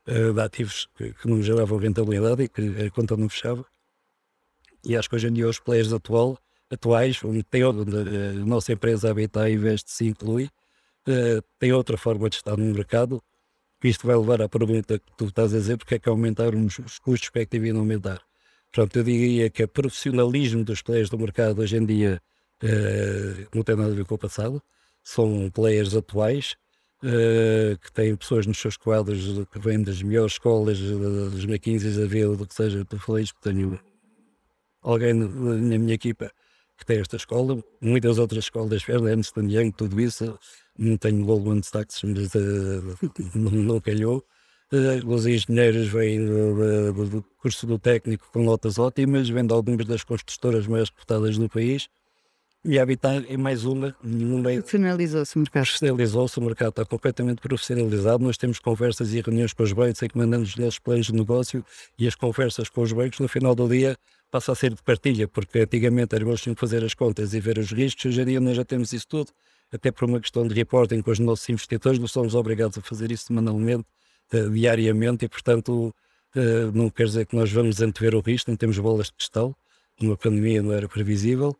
uh, 0.08 0.32
de 0.32 0.40
ativos 0.40 0.88
que, 0.96 1.12
que, 1.12 1.28
não 1.28 1.42
geravam 1.42 1.78
rentabilidade 1.78 2.42
e 2.42 2.48
que 2.48 2.86
a 2.86 2.90
conta 2.90 3.16
não 3.16 3.28
fechava. 3.28 3.64
E 4.84 4.96
acho 4.96 5.08
que 5.08 5.16
hoje 5.16 5.28
em 5.28 5.32
dia 5.32 5.48
os 5.48 5.58
players 5.58 5.92
atual, 5.92 6.38
atuais, 6.70 7.22
onde 7.24 7.42
tem 7.42 7.64
onde 7.64 7.96
a 7.96 8.32
nossa 8.44 8.72
empresa 8.72 9.10
Habitat 9.10 9.50
Investe 9.50 9.90
se 9.90 10.06
inclui, 10.06 10.44
uh, 10.44 11.42
tem 11.58 11.72
outra 11.72 11.96
forma 11.96 12.28
de 12.28 12.36
estar 12.36 12.56
no 12.56 12.64
mercado, 12.74 13.22
isto 13.88 14.06
vai 14.06 14.16
levar 14.16 14.42
à 14.42 14.48
pergunta 14.48 14.98
que 14.98 15.16
tu 15.16 15.26
estás 15.26 15.54
a 15.54 15.58
dizer, 15.58 15.76
porque 15.76 15.96
é 15.96 15.98
que 15.98 16.08
aumentaram 16.08 16.64
os, 16.64 16.78
os 16.78 16.98
custos, 16.98 17.28
porque 17.28 17.40
é 17.40 17.44
que 17.44 17.58
deviam 17.58 17.78
aumentar. 17.78 18.20
Portanto, 18.72 18.96
eu 18.96 19.04
diria 19.04 19.50
que 19.50 19.62
o 19.62 19.68
profissionalismo 19.68 20.64
dos 20.64 20.82
players 20.82 21.08
do 21.08 21.18
mercado 21.18 21.60
hoje 21.60 21.76
em 21.76 21.86
dia 21.86 22.20
uh, 22.62 23.48
não 23.54 23.62
tem 23.62 23.76
nada 23.76 23.92
a 23.92 23.94
ver 23.94 24.04
com 24.04 24.14
o 24.14 24.18
passado, 24.18 24.62
são 25.02 25.50
players 25.50 25.94
atuais, 25.94 26.56
uh, 27.02 27.78
que 27.78 27.92
têm 27.92 28.16
pessoas 28.16 28.46
nos 28.46 28.58
seus 28.58 28.76
quadros 28.76 29.46
que 29.52 29.58
vêm 29.58 29.82
das 29.82 30.02
melhores 30.02 30.32
escolas, 30.32 30.78
dos 30.78 31.44
McKinsey 31.44 31.92
da 31.92 32.06
vida, 32.06 32.36
do 32.36 32.46
que 32.46 32.54
seja, 32.54 32.80
estou 32.80 32.98
feliz 32.98 33.30
que 33.30 33.40
tenho 33.40 33.78
alguém 34.82 35.14
na 35.14 35.78
minha 35.78 35.94
equipa 35.94 36.32
que 36.76 36.84
tem 36.84 37.00
esta 37.00 37.16
escola, 37.16 37.62
muitas 37.80 38.18
outras 38.18 38.44
escolas, 38.44 38.82
Fairlands, 38.82 39.32
Young, 39.36 39.70
tudo 39.72 40.00
isso, 40.00 40.38
não 40.78 40.96
tenho 40.96 41.24
Goldman 41.24 41.62
Sachs, 41.62 42.02
mas 42.02 42.34
uh, 42.34 42.96
não, 43.34 43.80
calhou. 43.80 44.24
Uh, 44.72 45.06
os 45.08 45.26
engenheiros 45.26 45.88
vêm 45.88 46.24
do, 46.24 47.08
do, 47.08 47.22
curso 47.38 47.66
do 47.66 47.78
técnico 47.78 48.28
com 48.32 48.42
notas 48.42 48.78
ótimas, 48.78 49.28
de 49.28 49.52
algumas 49.52 49.86
das 49.86 50.02
construtoras 50.02 50.66
mais 50.66 50.88
reputadas 50.88 51.38
do 51.38 51.48
país. 51.48 51.88
E 52.66 52.78
a 52.78 52.82
Habitat 52.82 53.26
é 53.28 53.36
mais 53.36 53.64
uma. 53.66 53.94
Profissionalizou-se 54.00 55.36
o 55.36 55.38
mercado. 55.40 55.64
Profissionalizou-se 55.64 56.38
o 56.38 56.42
mercado, 56.42 56.70
está 56.70 56.84
completamente 56.86 57.42
profissionalizado. 57.42 58.24
Nós 58.24 58.38
temos 58.38 58.58
conversas 58.58 59.12
e 59.12 59.20
reuniões 59.20 59.52
com 59.52 59.62
os 59.62 59.72
bancos 59.74 60.02
em 60.02 60.08
que 60.08 60.16
mandamos 60.16 60.52
lhes 60.52 60.78
planos 60.78 61.06
de 61.06 61.12
negócio 61.12 61.62
e 61.98 62.08
as 62.08 62.14
conversas 62.14 62.70
com 62.70 62.80
os 62.80 62.90
bancos 62.90 63.20
no 63.20 63.28
final 63.28 63.54
do 63.54 63.68
dia 63.68 63.98
passa 64.30 64.52
a 64.52 64.54
ser 64.54 64.74
de 64.74 64.82
partilha, 64.82 65.28
porque 65.28 65.60
antigamente 65.60 66.14
era 66.14 66.24
eles 66.24 66.40
tinham 66.40 66.54
que 66.54 66.60
fazer 66.60 66.82
as 66.82 66.94
contas 66.94 67.34
e 67.34 67.40
ver 67.40 67.58
os 67.58 67.70
riscos, 67.70 68.06
hoje 68.06 68.22
em 68.22 68.24
dia 68.24 68.40
nós 68.40 68.56
já 68.56 68.64
temos 68.64 68.92
isso 68.92 69.06
tudo 69.06 69.30
até 69.72 69.92
por 69.92 70.06
uma 70.06 70.18
questão 70.18 70.44
de 70.48 70.52
reporting 70.54 71.02
com 71.02 71.10
os 71.12 71.20
nossos 71.20 71.48
investidores, 71.48 72.00
nós 72.00 72.10
somos 72.10 72.34
obrigados 72.34 72.76
a 72.76 72.80
fazer 72.80 73.12
isso 73.12 73.26
semanalmente, 73.26 73.84
uh, 74.32 74.50
diariamente, 74.50 75.24
e 75.24 75.28
portanto 75.28 75.94
uh, 76.34 76.72
não 76.72 76.90
quer 76.90 77.04
dizer 77.04 77.26
que 77.26 77.36
nós 77.36 77.52
vamos 77.52 77.80
antever 77.80 78.16
o 78.16 78.20
risco, 78.20 78.50
não 78.50 78.56
temos 78.56 78.76
bolas 78.76 79.06
de 79.06 79.12
cristal, 79.12 79.56
uma 80.00 80.16
pandemia 80.16 80.60
não 80.62 80.72
era 80.72 80.88
previsível, 80.88 81.56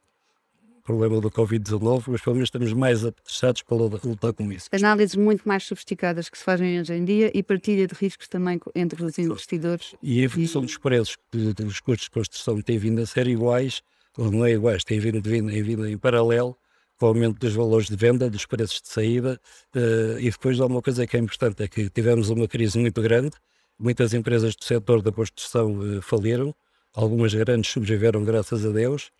problema 0.84 1.20
do 1.20 1.30
Covid-19, 1.30 2.04
mas 2.08 2.20
pelo 2.20 2.36
menos 2.36 2.48
estamos 2.48 2.72
mais 2.74 3.04
apetrechados 3.04 3.62
para 3.62 3.76
lutar 3.76 4.32
com 4.34 4.52
isso. 4.52 4.68
Análises 4.70 5.16
muito 5.16 5.48
mais 5.48 5.64
sofisticadas 5.64 6.28
que 6.28 6.36
se 6.36 6.44
fazem 6.44 6.78
hoje 6.78 6.92
em 6.92 7.04
dia 7.04 7.30
e 7.34 7.42
partilha 7.42 7.86
de 7.86 7.94
riscos 7.94 8.28
também 8.28 8.60
entre 8.74 9.02
os 9.02 9.18
investidores. 9.18 9.94
E 10.02 10.20
a 10.20 10.24
evolução 10.24 10.62
e... 10.62 10.66
dos 10.66 10.76
preços, 10.76 11.16
dos 11.32 11.80
custos 11.80 12.04
de 12.04 12.10
construção 12.10 12.60
têm 12.60 12.78
vindo 12.78 13.00
a 13.00 13.06
ser 13.06 13.26
iguais, 13.26 13.82
ou 14.16 14.30
não 14.30 14.44
é 14.44 14.52
iguais, 14.52 14.84
têm 14.84 15.00
vindo, 15.00 15.22
vindo, 15.22 15.50
vindo 15.50 15.88
em 15.88 15.98
paralelo 15.98 16.56
com 16.96 17.06
o 17.06 17.08
aumento 17.08 17.38
dos 17.38 17.54
valores 17.54 17.88
de 17.88 17.96
venda, 17.96 18.30
dos 18.30 18.46
preços 18.46 18.80
de 18.80 18.88
saída, 18.88 19.40
uh, 19.74 20.18
e 20.18 20.30
depois 20.30 20.60
há 20.60 20.66
uma 20.66 20.80
coisa 20.80 21.06
que 21.06 21.16
é 21.16 21.20
importante, 21.20 21.62
é 21.62 21.68
que 21.68 21.90
tivemos 21.90 22.30
uma 22.30 22.46
crise 22.46 22.78
muito 22.78 23.02
grande, 23.02 23.32
muitas 23.78 24.14
empresas 24.14 24.54
do 24.54 24.64
setor 24.64 25.02
da 25.02 25.10
construção 25.10 25.72
uh, 25.78 26.02
faliram, 26.02 26.54
algumas 26.94 27.34
grandes 27.34 27.70
sobreviveram 27.70 28.22
graças 28.22 28.64
a 28.64 28.70
Deus, 28.70 29.10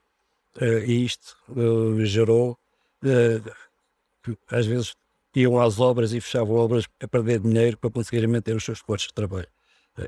e 0.87 1.04
isto 1.04 1.37
gerou, 2.04 2.58
que 4.23 4.37
às 4.50 4.66
vezes 4.66 4.94
iam 5.34 5.61
às 5.61 5.80
obras 5.80 6.12
e 6.12 6.20
fechavam 6.20 6.56
obras 6.56 6.84
a 7.00 7.08
perder 7.08 7.40
dinheiro 7.40 7.76
para 7.78 7.90
conseguirem 7.90 8.28
manter 8.28 8.54
os 8.56 8.64
seus 8.64 8.80
postos 8.82 9.08
de 9.08 9.14
trabalho. 9.14 9.49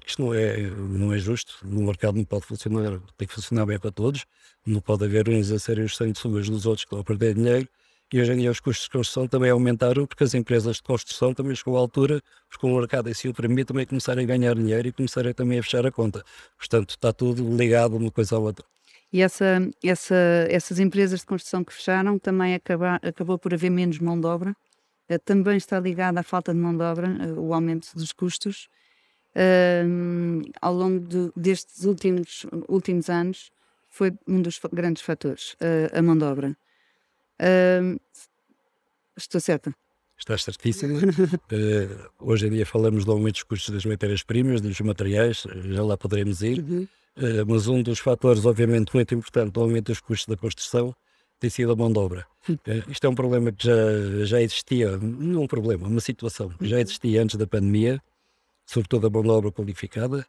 Isto 0.07 0.23
não 0.23 0.35
é, 0.35 0.57
não 0.71 1.13
é 1.13 1.19
justo, 1.19 1.59
no 1.65 1.83
mercado 1.83 2.17
não 2.17 2.25
pode 2.25 2.45
funcionar, 2.47 3.01
tem 3.17 3.29
que 3.29 3.35
funcionar 3.35 3.67
bem 3.67 3.79
para 3.79 3.93
todos, 3.93 4.25
não 4.67 4.81
pode 4.81 5.05
haver 5.05 5.29
uns 5.29 5.51
a 5.53 5.59
serem 5.59 5.85
os 5.85 5.97
sanguessugas 5.97 6.49
dos 6.49 6.67
outros 6.67 6.85
que 6.85 6.89
estão 6.89 7.01
a 7.01 7.05
perder 7.05 7.35
dinheiro 7.35 7.69
E 8.13 8.21
hoje 8.21 8.33
em 8.33 8.39
dia 8.39 8.51
os 8.51 8.61
custos 8.61 8.85
de 8.85 8.91
construção 8.91 9.29
também 9.29 9.51
aumentaram 9.51 10.07
porque 10.07 10.25
as 10.25 10.35
empresas 10.35 10.77
de 10.77 10.83
construção 10.83 11.35
também 11.35 11.55
chegou 11.57 11.77
à 11.77 11.81
altura, 11.81 12.21
porque 12.49 12.67
o 12.67 12.77
mercado 12.79 13.09
em 13.11 13.15
si 13.15 13.29
o 13.29 13.35
permite 13.35 13.69
também 13.69 13.87
começarem 13.87 14.25
a 14.25 14.29
ganhar 14.29 14.55
dinheiro 14.57 14.89
e 14.89 14.93
começarem 14.93 15.33
também 15.35 15.59
a 15.59 15.63
fechar 15.63 15.87
a 15.87 15.93
conta. 15.93 16.25
Portanto, 16.59 16.91
está 16.91 17.13
tudo 17.13 17.57
ligado 17.57 17.97
uma 17.97 18.11
coisa 18.11 18.37
à 18.37 18.39
outra. 18.39 18.65
E 19.13 19.23
essa, 19.23 19.69
essa, 19.83 20.17
essas 20.49 20.79
empresas 20.79 21.21
de 21.21 21.27
construção 21.27 21.65
que 21.65 21.73
fecharam 21.73 22.19
também 22.19 22.55
acaba, 22.55 22.97
acabou 22.97 23.39
por 23.39 23.55
haver 23.55 23.71
menos 23.71 23.99
mão 23.99 24.21
de 24.21 24.27
obra. 24.27 24.57
Uh, 25.09 25.19
também 25.25 25.57
está 25.57 25.79
ligada 25.79 26.21
à 26.21 26.23
falta 26.23 26.53
de 26.53 26.59
mão 26.59 26.77
de 26.77 26.83
obra, 26.83 27.09
uh, 27.09 27.41
o 27.41 27.55
aumento 27.55 27.95
dos 27.95 28.13
custos. 28.13 28.69
Uh, 29.35 30.43
ao 30.61 30.75
longo 30.75 31.07
de, 31.07 31.31
destes 31.37 31.85
últimos, 31.85 32.47
últimos 32.69 33.09
anos, 33.09 33.51
foi 33.89 34.13
um 34.27 34.43
dos 34.43 34.61
grandes 34.73 35.03
fatores, 35.03 35.57
a 35.93 36.03
mão 36.03 36.19
de 36.19 36.25
obra. 36.25 36.57
estou 39.17 39.41
certa? 39.41 39.75
Estás 40.19 40.43
certíssimo. 40.43 40.99
uh, 40.99 42.11
hoje 42.19 42.47
em 42.47 42.51
dia 42.51 42.67
falamos 42.67 43.05
do 43.05 43.13
aumento 43.13 43.35
dos 43.35 43.43
custos 43.45 43.73
das 43.73 43.85
matérias-primas, 43.85 44.61
dos 44.61 44.81
materiais, 44.81 45.47
já 45.67 45.85
lá 45.85 45.97
poderemos 45.97 46.43
ir. 46.43 46.59
Uhum. 46.61 46.89
Uh, 47.17 47.47
mas 47.47 47.67
um 47.67 47.83
dos 47.83 47.99
fatores, 47.99 48.45
obviamente, 48.45 48.95
muito 48.95 49.15
importante 49.15 49.53
do 49.53 49.61
aumento 49.61 49.87
dos 49.87 50.01
custos 50.01 50.27
da 50.27 50.37
construção 50.37 50.95
tem 51.41 51.49
sido 51.49 51.73
a 51.73 51.77
mão 51.77 51.91
de 51.91 51.99
obra. 51.99 52.27
Uh, 52.49 52.91
isto 52.91 53.07
é 53.07 53.11
um 53.11 53.15
problema 53.15 53.51
que 53.51 53.65
já, 53.67 54.25
já 54.25 54.43
existia, 54.43 54.99
não 54.99 55.43
um 55.43 55.47
problema, 55.47 55.89
uma 55.89 56.01
situação 56.01 56.51
que 56.51 56.67
já 56.67 56.79
existia 56.79 57.23
antes 57.23 57.37
da 57.37 57.47
pandemia, 57.47 58.03
sobretudo 58.67 59.07
a 59.07 59.11
mão 59.11 59.23
de 59.23 59.31
obra 59.31 59.51
qualificada. 59.51 60.27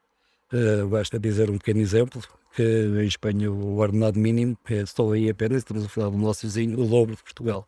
Uh, 0.53 0.87
basta 0.87 1.19
dizer 1.19 1.49
um 1.49 1.57
pequeno 1.57 1.81
exemplo, 1.81 2.23
que 2.55 2.63
em 2.63 3.05
Espanha 3.05 3.51
o 3.51 3.77
ordenado 3.77 4.17
mínimo 4.17 4.57
é 4.69 4.85
só 4.85 5.11
aí 5.11 5.29
apenas, 5.29 5.57
estamos 5.57 5.83
a 5.83 5.89
falar 5.89 6.09
do 6.09 6.17
nosso 6.17 6.47
vizinho, 6.47 6.79
o 6.79 6.87
dobro 6.87 7.17
de 7.17 7.23
Portugal. 7.23 7.65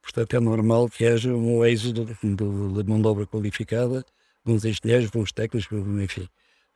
Portanto, 0.00 0.34
é 0.34 0.40
normal 0.40 0.88
que 0.88 1.04
haja 1.04 1.34
um 1.34 1.64
êxodo 1.64 2.06
de 2.22 2.88
mão 2.88 3.00
de 3.00 3.06
obra 3.08 3.26
qualificada, 3.26 4.04
uns 4.46 4.64
engenheiros, 4.64 5.10
uns 5.14 5.32
técnicos, 5.32 5.68
enfim, 6.02 6.28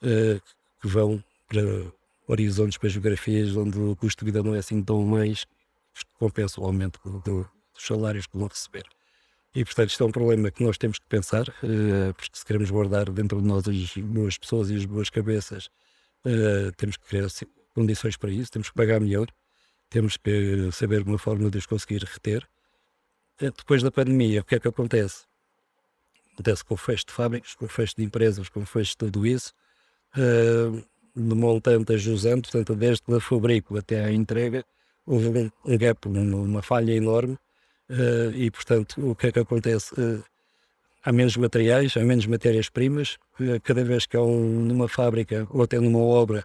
uh, 0.02 0.40
que 0.82 0.88
vão 0.88 1.22
para 1.54 1.92
horizontes, 2.26 2.78
para 2.78 2.88
geografias 2.88 3.56
onde 3.56 3.78
o 3.78 3.94
custo 3.94 4.25
de 4.25 4.32
vida 4.32 4.42
não 4.42 4.54
é 4.54 4.58
assim 4.58 4.82
tão 4.82 5.04
mais 5.04 5.46
compensa 6.18 6.61
o 6.61 6.64
aumento 6.64 7.00
do, 7.04 7.20
do, 7.20 7.50
dos 7.73 7.87
salários 7.87 8.26
que 8.26 8.37
vão 8.37 8.49
receber. 8.49 8.84
E, 9.54 9.64
portanto, 9.64 9.90
isto 9.90 10.02
é 10.02 10.06
um 10.06 10.11
problema 10.11 10.50
que 10.50 10.64
nós 10.64 10.76
temos 10.76 10.99
que 10.99 11.06
pensar, 11.06 11.49
uh, 11.49 12.12
porque 12.14 12.37
se 12.37 12.44
queremos 12.44 12.70
guardar 12.70 13.08
dentro 13.11 13.40
de 13.40 13.46
nós 13.46 13.68
as 13.68 13.96
boas 13.99 14.37
pessoas 14.37 14.68
e 14.70 14.75
as 14.75 14.84
boas 14.84 15.08
cabeças, 15.11 15.66
uh, 16.26 16.73
temos 16.76 16.96
que 16.96 17.06
criar 17.06 17.26
assim, 17.26 17.46
condições 17.73 18.16
para 18.16 18.32
isso, 18.32 18.50
temos 18.50 18.68
que 18.68 18.75
pagar 18.75 19.00
melhor, 19.00 19.28
temos 19.88 20.16
que 20.16 20.73
saber 20.73 21.02
uma 21.02 21.18
forma 21.18 21.49
de 21.50 21.58
os 21.58 21.66
conseguir 21.66 22.02
reter. 22.02 22.42
Uh, 23.40 23.52
depois 23.56 23.80
da 23.80 23.92
pandemia, 23.92 24.40
o 24.40 24.44
que 24.44 24.56
é 24.56 24.58
que 24.58 24.66
acontece? 24.66 25.25
Acontece 26.32 26.64
com 26.64 26.75
o 26.75 26.76
fecho 26.76 27.06
de 27.06 27.12
fábricas, 27.12 27.54
com 27.54 27.66
o 27.66 27.68
fecho 27.68 27.94
de 27.96 28.02
empresas, 28.02 28.49
com 28.49 28.61
o 28.61 28.66
fecho 28.66 28.90
de 28.90 28.96
tudo 28.96 29.25
isso, 29.25 29.52
de 31.14 31.35
montante 31.35 31.94
a 31.94 31.97
jusante, 31.97 32.50
portanto, 32.50 32.75
desde 32.75 33.02
o 33.06 33.21
fabrico 33.21 33.76
até 33.76 34.04
à 34.04 34.12
entrega, 34.12 34.64
houve 35.06 35.52
um 35.64 35.78
gap, 35.78 36.09
uma 36.09 36.62
falha 36.62 36.92
enorme 36.92 37.38
Uh, 37.88 38.33
e, 38.35 38.50
portanto, 38.50 39.11
o 39.11 39.14
que 39.14 39.26
é 39.26 39.33
que 39.33 39.38
acontece? 39.38 39.92
Uh, 39.94 40.23
há 41.04 41.12
menos 41.12 41.37
materiais, 41.37 41.97
há 41.97 42.00
menos 42.00 42.26
matérias-primas. 42.26 43.18
Uh, 43.38 43.61
cada 43.62 43.85
vez 43.85 44.06
que 44.06 44.16
há 44.16 44.23
um, 44.23 44.64
numa 44.64 44.88
fábrica 44.88 45.47
ou 45.50 45.62
até 45.62 45.78
numa 45.78 45.99
obra 45.99 46.44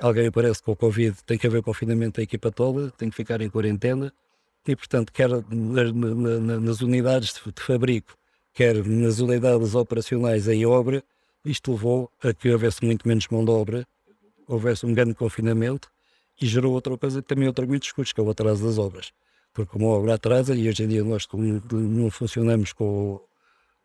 alguém 0.00 0.26
aparece 0.26 0.62
com 0.62 0.72
o 0.72 0.76
Covid, 0.76 1.16
tem 1.26 1.36
que 1.38 1.46
haver 1.46 1.62
confinamento 1.62 2.16
da 2.18 2.22
equipa 2.22 2.50
toda, 2.50 2.90
tem 2.92 3.10
que 3.10 3.16
ficar 3.16 3.40
em 3.40 3.50
quarentena. 3.50 4.12
E, 4.66 4.76
portanto, 4.76 5.12
quer 5.12 5.28
nas, 5.50 5.92
nas 5.92 6.80
unidades 6.80 7.34
de, 7.34 7.52
de 7.52 7.62
fabrico, 7.62 8.14
quer 8.52 8.84
nas 8.86 9.18
unidades 9.18 9.74
operacionais 9.74 10.46
em 10.48 10.64
obra, 10.66 11.02
isto 11.44 11.72
levou 11.72 12.10
a 12.22 12.34
que 12.34 12.50
houvesse 12.50 12.84
muito 12.84 13.06
menos 13.08 13.26
mão 13.28 13.44
de 13.44 13.50
obra, 13.50 13.86
houvesse 14.48 14.84
um 14.84 14.92
grande 14.94 15.14
confinamento 15.14 15.88
e 16.40 16.46
gerou 16.46 16.72
outra 16.72 16.96
coisa 16.98 17.22
que 17.22 17.28
também 17.28 17.46
outra 17.46 17.66
muitos 17.66 17.92
custos, 17.92 18.12
que 18.12 18.20
é 18.20 18.24
o 18.24 18.30
atraso 18.30 18.64
das 18.64 18.78
obras 18.78 19.12
porque 19.58 19.76
uma 19.76 19.88
obra 19.88 20.14
atrasa 20.14 20.54
e 20.54 20.68
hoje 20.68 20.84
em 20.84 20.88
dia 20.88 21.02
nós 21.02 21.26
não 21.72 22.10
funcionamos 22.10 22.72
com, 22.72 23.20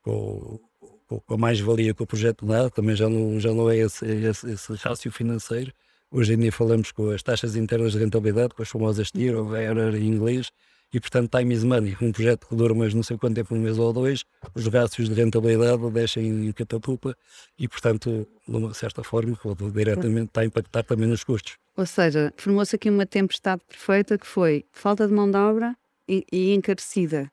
com, 0.03 0.59
com 1.07 1.33
a 1.33 1.37
mais-valia 1.37 1.95
que 1.95 2.03
o 2.03 2.05
projeto 2.05 2.45
dá, 2.45 2.69
também 2.69 2.95
já 2.95 3.09
não, 3.09 3.39
já 3.39 3.51
não 3.51 3.69
é 3.69 3.77
esse, 3.77 4.05
esse, 4.05 4.51
esse 4.51 4.73
rácio 4.75 5.11
financeiro. 5.11 5.73
Hoje 6.11 6.33
em 6.33 6.37
dia 6.37 6.51
falamos 6.51 6.91
com 6.91 7.09
as 7.09 7.23
taxas 7.23 7.55
internas 7.55 7.93
de 7.93 7.97
rentabilidade, 7.97 8.53
com 8.53 8.61
as 8.61 8.69
famosas 8.69 9.09
TIR 9.11 9.35
ou 9.35 9.45
VER 9.45 9.95
em 9.95 10.05
inglês, 10.05 10.51
e 10.93 10.99
portanto 10.99 11.37
time 11.37 11.53
is 11.53 11.63
money. 11.63 11.97
Um 12.01 12.11
projeto 12.11 12.47
que 12.47 12.55
dura 12.55 12.73
mais 12.73 12.93
não 12.93 13.01
sei 13.01 13.17
quanto 13.17 13.35
tempo, 13.35 13.55
um 13.55 13.59
mês 13.59 13.79
ou 13.79 13.91
dois, 13.91 14.23
os 14.53 14.67
rácios 14.67 15.09
de 15.09 15.15
rentabilidade 15.15 15.89
deixem 15.91 16.47
em 16.47 16.51
catapulta 16.51 17.17
e 17.57 17.67
portanto, 17.67 18.27
de 18.47 18.55
uma 18.55 18.73
certa 18.73 19.03
forma, 19.03 19.37
diretamente 19.73 20.27
está 20.27 20.41
a 20.41 20.45
impactar 20.45 20.83
também 20.83 21.07
nos 21.07 21.23
custos. 21.23 21.57
Ou 21.75 21.85
seja, 21.85 22.31
formou-se 22.37 22.75
aqui 22.75 22.89
uma 22.89 23.05
tempestade 23.05 23.61
perfeita 23.67 24.17
que 24.17 24.27
foi 24.27 24.65
falta 24.71 25.07
de 25.07 25.13
mão 25.13 25.29
de 25.29 25.37
obra 25.37 25.75
e, 26.07 26.25
e 26.31 26.53
encarecida, 26.53 27.31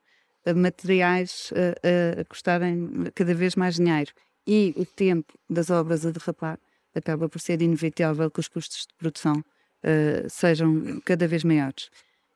materiais 0.57 1.53
a, 1.55 2.21
a, 2.21 2.25
custarem 2.25 3.11
cada 3.15 3.35
vez 3.35 3.55
mais 3.55 3.77
dinheiro 3.77 4.11
e 4.47 4.73
o 4.77 4.87
tempo 4.87 5.35
das 5.49 5.69
obras 5.69 6.07
a 6.07 6.11
derrapar, 6.11 6.59
acaba 6.95 7.29
por 7.29 7.41
ser 7.41 7.61
inevitável 7.61 8.31
que 8.31 8.41
os 8.41 8.49
custos 8.49 8.87
de 8.87 8.95
produção 8.99 9.37
uh, 9.39 10.29
sejam 10.29 11.01
cada 11.05 11.29
vez 11.29 11.45
maiores. 11.45 11.91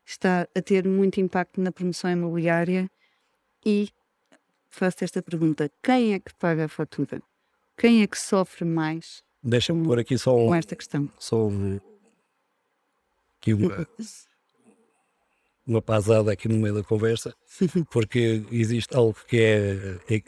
Está 0.04 0.46
a 0.54 0.60
ter 0.60 0.86
muito 0.86 1.20
impacto 1.20 1.60
na 1.60 1.72
promoção 1.72 2.10
imobiliária 2.10 2.90
e 3.64 3.88
faço 4.68 5.02
esta 5.02 5.22
pergunta: 5.22 5.70
quem 5.82 6.14
é 6.14 6.18
que 6.18 6.34
paga 6.34 6.66
a 6.66 6.68
fatura? 6.68 7.22
Quem 7.76 8.02
é 8.02 8.06
que 8.06 8.18
sofre 8.18 8.64
mais 8.64 9.24
Deixa-me 9.44 9.84
pôr 9.84 9.98
aqui 9.98 10.16
só 10.16 10.34
com 10.34 10.54
esta 10.54 10.74
questão? 10.74 11.06
Só 11.18 11.50
aqui 13.38 13.52
uma, 13.52 13.86
uma 15.66 15.82
pasada 15.82 16.32
aqui 16.32 16.48
no 16.48 16.56
meio 16.56 16.74
da 16.74 16.82
conversa, 16.82 17.34
porque 17.92 18.42
existe 18.50 18.96
algo 18.96 19.14
que 19.28 19.38
é, 19.38 19.98
é, 20.08 20.22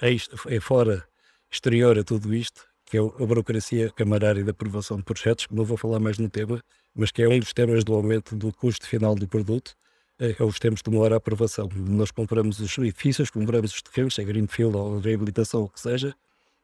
é, 0.00 0.16
é 0.56 0.60
fora, 0.60 1.06
exterior 1.50 1.98
a 1.98 2.02
tudo 2.02 2.34
isto, 2.34 2.66
que 2.86 2.96
é 2.96 3.00
a 3.00 3.26
burocracia 3.26 3.90
camarária 3.90 4.42
da 4.42 4.52
aprovação 4.52 4.96
de 4.96 5.02
projetos, 5.02 5.46
não 5.50 5.64
vou 5.64 5.76
falar 5.76 6.00
mais 6.00 6.16
no 6.16 6.30
tema, 6.30 6.62
mas 6.94 7.10
que 7.10 7.22
é 7.22 7.28
um 7.28 7.38
dos 7.38 7.52
temas 7.52 7.84
do 7.84 7.94
aumento 7.94 8.36
do 8.36 8.52
custo 8.52 8.86
final 8.86 9.14
do 9.14 9.26
produto, 9.26 9.74
é, 10.18 10.36
é 10.38 10.44
os 10.44 10.58
tempos 10.58 10.80
de 10.82 10.90
demora 10.90 11.16
a 11.16 11.18
aprovação. 11.18 11.68
Nós 11.74 12.10
compramos 12.10 12.60
os 12.60 12.78
edifícios, 12.78 13.30
compramos 13.30 13.72
os 13.74 13.82
terrenos, 13.82 14.14
seja 14.14 14.26
greenfield 14.26 14.76
ou 14.76 14.98
reabilitação, 14.98 15.60
ou 15.60 15.66
o 15.66 15.68
que 15.68 15.80
seja, 15.80 16.14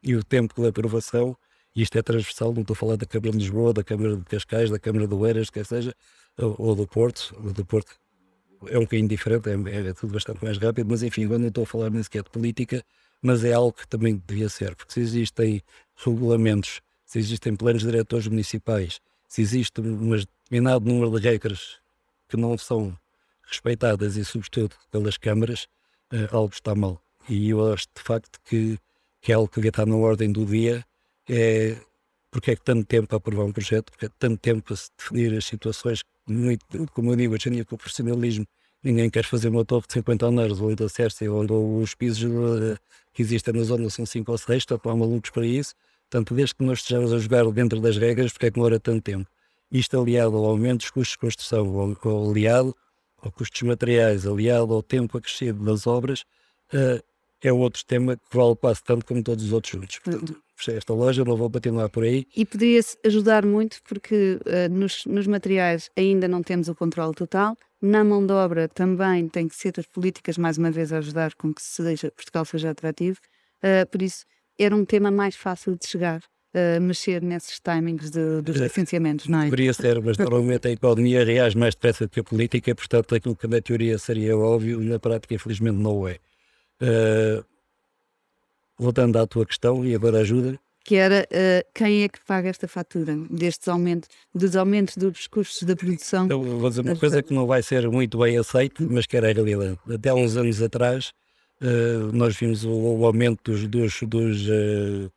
e 0.01 0.15
o 0.15 0.23
tempo 0.23 0.61
de 0.61 0.67
aprovação 0.67 1.35
e 1.75 1.81
isto 1.81 1.97
é 1.97 2.01
transversal, 2.01 2.53
não 2.53 2.61
estou 2.61 2.73
a 2.73 2.77
falar 2.77 2.97
da 2.97 3.05
Câmara 3.05 3.31
de 3.31 3.37
Lisboa, 3.37 3.73
da 3.73 3.83
Câmara 3.83 4.17
de 4.17 4.25
Cascais, 4.25 4.69
da 4.69 4.77
Câmara 4.77 5.07
de 5.07 5.13
Oeiras, 5.13 5.49
quer 5.49 5.65
seja, 5.65 5.95
ou, 6.37 6.75
do 6.75 6.85
Porto, 6.85 7.33
ou 7.41 7.53
do 7.53 7.65
Porto 7.65 7.95
é 8.67 8.77
um 8.77 8.81
bocadinho 8.81 9.07
diferente, 9.07 9.49
é, 9.49 9.89
é, 9.89 9.93
tudo 9.93 10.13
bastante 10.13 10.43
mais 10.43 10.57
rápido, 10.57 10.87
mas 10.89 11.01
enfim, 11.01 11.25
não 11.25 11.47
estou 11.47 11.63
a 11.63 11.67
falar 11.67 11.89
nem 11.89 12.03
sequer 12.03 12.23
de 12.23 12.29
política, 12.29 12.83
mas 13.21 13.43
é 13.43 13.53
algo 13.53 13.73
que 13.73 13.87
também 13.87 14.21
devia 14.27 14.49
ser, 14.49 14.75
porque 14.75 14.93
se 14.93 14.99
existem 14.99 15.61
regulamentos, 15.95 16.81
se 17.05 17.17
existem 17.19 17.55
planos 17.55 17.81
diretores 17.81 18.27
municipais, 18.27 18.99
se 19.31 19.41
existe 19.41 19.79
um 19.79 20.09
determinado 20.09 20.85
número 20.85 21.17
de 21.17 21.25
regras 21.25 21.77
que 22.27 22.35
não 22.35 22.57
são 22.57 22.93
respeitadas 23.43 24.17
e 24.17 24.25
sobretudo 24.25 24.75
pelas 24.91 25.17
câmaras, 25.17 25.69
uh, 26.11 26.35
algo 26.35 26.53
está 26.53 26.75
mal. 26.75 27.01
E 27.29 27.49
eu 27.49 27.71
acho 27.71 27.87
de 27.95 28.03
facto 28.03 28.41
que, 28.43 28.77
que 29.21 29.31
é 29.31 29.35
algo 29.35 29.47
que 29.47 29.55
devia 29.55 29.69
estar 29.69 29.85
na 29.85 29.95
ordem 29.95 30.33
do 30.33 30.45
dia 30.45 30.85
é 31.29 31.77
porque 32.29 32.51
é 32.51 32.55
que 32.57 32.61
tanto 32.61 32.85
tempo 32.85 33.15
a 33.15 33.17
aprovar 33.17 33.45
um 33.45 33.53
projeto, 33.53 33.91
porque 33.91 34.07
é 34.07 34.09
tanto 34.19 34.37
tempo 34.37 34.73
a 34.73 34.75
se 34.75 34.89
definir 34.97 35.37
as 35.37 35.45
situações, 35.45 36.03
muito, 36.27 36.65
como 36.91 37.11
eu 37.11 37.15
digo, 37.15 37.33
hoje 37.33 37.47
em 37.47 37.63
com 37.63 37.75
o 37.75 37.77
profissionalismo, 37.77 38.45
ninguém 38.83 39.09
quer 39.09 39.23
fazer 39.23 39.47
uma 39.47 39.63
torre 39.63 39.87
de 39.87 39.93
50 39.93 40.25
andares, 40.25 40.59
ou 40.59 40.75
da 40.75 40.89
Sércia, 40.89 41.31
onde 41.31 41.53
os 41.53 41.95
pisos 41.95 42.23
uh, 42.23 42.77
que 43.13 43.21
existem 43.21 43.53
na 43.53 43.63
zona 43.63 43.89
são 43.89 44.05
5 44.05 44.29
ou 44.29 44.37
6, 44.37 44.57
estão 44.57 44.97
malucos 44.97 45.29
para 45.29 45.45
isso. 45.45 45.73
Portanto, 46.11 46.35
desde 46.35 46.55
que 46.55 46.63
nós 46.65 46.79
estejamos 46.79 47.13
a 47.13 47.19
jogar 47.19 47.49
dentro 47.51 47.79
das 47.79 47.95
regras, 47.95 48.33
porque 48.33 48.47
é 48.47 48.49
que 48.49 48.55
demora 48.55 48.77
tanto 48.81 49.01
tempo? 49.01 49.29
Isto 49.71 49.97
aliado 49.97 50.35
ao 50.35 50.43
aumento 50.43 50.79
dos 50.79 50.89
custos 50.89 51.13
de 51.13 51.19
construção, 51.19 51.97
ou, 52.03 52.29
aliado 52.29 52.75
ao 53.21 53.31
custos 53.31 53.61
materiais, 53.61 54.27
aliado 54.27 54.73
ao 54.73 54.83
tempo 54.83 55.17
acrescido 55.17 55.63
das 55.63 55.87
obras, 55.87 56.25
uh, 56.73 57.01
é 57.41 57.53
outro 57.53 57.85
tema 57.85 58.17
que 58.17 58.23
vale 58.37 58.57
quase 58.57 58.83
tanto 58.83 59.05
como 59.05 59.23
todos 59.23 59.45
os 59.45 59.53
outros 59.53 59.71
juntos. 59.71 59.99
Portanto, 59.99 60.35
fechei 60.53 60.75
esta 60.75 60.93
loja, 60.93 61.23
não 61.23 61.37
vou 61.37 61.49
continuar 61.49 61.87
por 61.87 62.03
aí. 62.03 62.27
E 62.35 62.45
poderia-se 62.45 62.97
ajudar 63.05 63.45
muito 63.45 63.81
porque 63.87 64.37
uh, 64.45 64.69
nos, 64.69 65.05
nos, 65.05 65.25
materiais 65.27 65.89
ainda 65.95 66.27
não 66.27 66.43
temos 66.43 66.67
o 66.67 66.75
controle 66.75 67.13
total. 67.13 67.57
Na 67.81 68.03
mão 68.03 68.25
de 68.25 68.33
obra 68.33 68.67
também 68.67 69.29
tem 69.29 69.47
que 69.47 69.55
ser 69.55 69.73
as 69.77 69.85
políticas, 69.85 70.37
mais 70.37 70.57
uma 70.57 70.71
vez, 70.71 70.91
a 70.91 70.97
ajudar 70.97 71.33
com 71.35 71.53
que 71.53 71.61
seja, 71.61 72.11
Portugal 72.11 72.43
seja 72.43 72.69
atrativo. 72.69 73.17
Uh, 73.63 73.89
por 73.89 74.01
isso, 74.01 74.25
era 74.63 74.75
um 74.75 74.85
tema 74.85 75.11
mais 75.11 75.35
fácil 75.35 75.75
de 75.75 75.87
chegar 75.87 76.21
uh, 76.53 76.81
mexer 76.81 77.21
nesses 77.21 77.59
timings 77.59 78.09
de, 78.09 78.41
dos 78.41 78.57
licenciamentos, 78.57 79.27
não 79.27 79.41
é? 79.41 79.45
Poderia 79.45 79.73
ser, 79.73 80.01
mas 80.01 80.17
normalmente 80.17 80.67
a 80.67 80.71
economia 80.71 81.23
reage 81.23 81.57
mais 81.57 81.75
depressa 81.75 82.05
do 82.05 82.09
que 82.09 82.19
a 82.19 82.23
política, 82.23 82.73
portanto 82.75 83.15
aquilo 83.15 83.35
que 83.35 83.47
na 83.47 83.61
teoria 83.61 83.97
seria 83.97 84.37
óbvio, 84.37 84.79
na 84.79 84.99
prática 84.99 85.33
infelizmente 85.33 85.77
não 85.77 86.07
é. 86.07 86.17
Uh, 86.81 87.43
voltando 88.77 89.17
à 89.17 89.27
tua 89.27 89.45
questão, 89.45 89.85
e 89.85 89.93
agora 89.93 90.19
ajuda. 90.19 90.59
Que 90.83 90.95
era 90.95 91.27
uh, 91.31 91.69
quem 91.75 92.03
é 92.03 92.09
que 92.09 92.19
paga 92.25 92.49
esta 92.49 92.67
fatura 92.67 93.15
destes 93.29 93.67
aumentos, 93.67 94.09
dos 94.33 94.55
aumentos 94.55 94.97
dos 94.97 95.27
custos 95.27 95.61
da 95.61 95.75
produção? 95.75 96.25
Então, 96.25 96.41
vou 96.41 96.69
dizer 96.69 96.81
uma 96.81 96.95
coisa 96.95 97.21
que 97.21 97.33
não 97.33 97.45
vai 97.45 97.61
ser 97.61 97.87
muito 97.87 98.17
bem 98.17 98.37
aceita, 98.39 98.83
mas 98.89 99.05
que 99.05 99.15
era 99.15 99.29
a 99.29 99.33
realidade. 99.33 99.77
Até 99.87 100.09
há 100.09 100.15
uns 100.15 100.35
anos 100.35 100.59
atrás, 100.59 101.13
uh, 101.61 102.11
nós 102.13 102.35
vimos 102.35 102.63
o, 102.63 102.71
o, 102.71 103.05
aumento 103.05 103.51
dos, 103.51 103.67
dos, 103.67 103.99
dos 104.03 104.47
uh, 104.47 105.11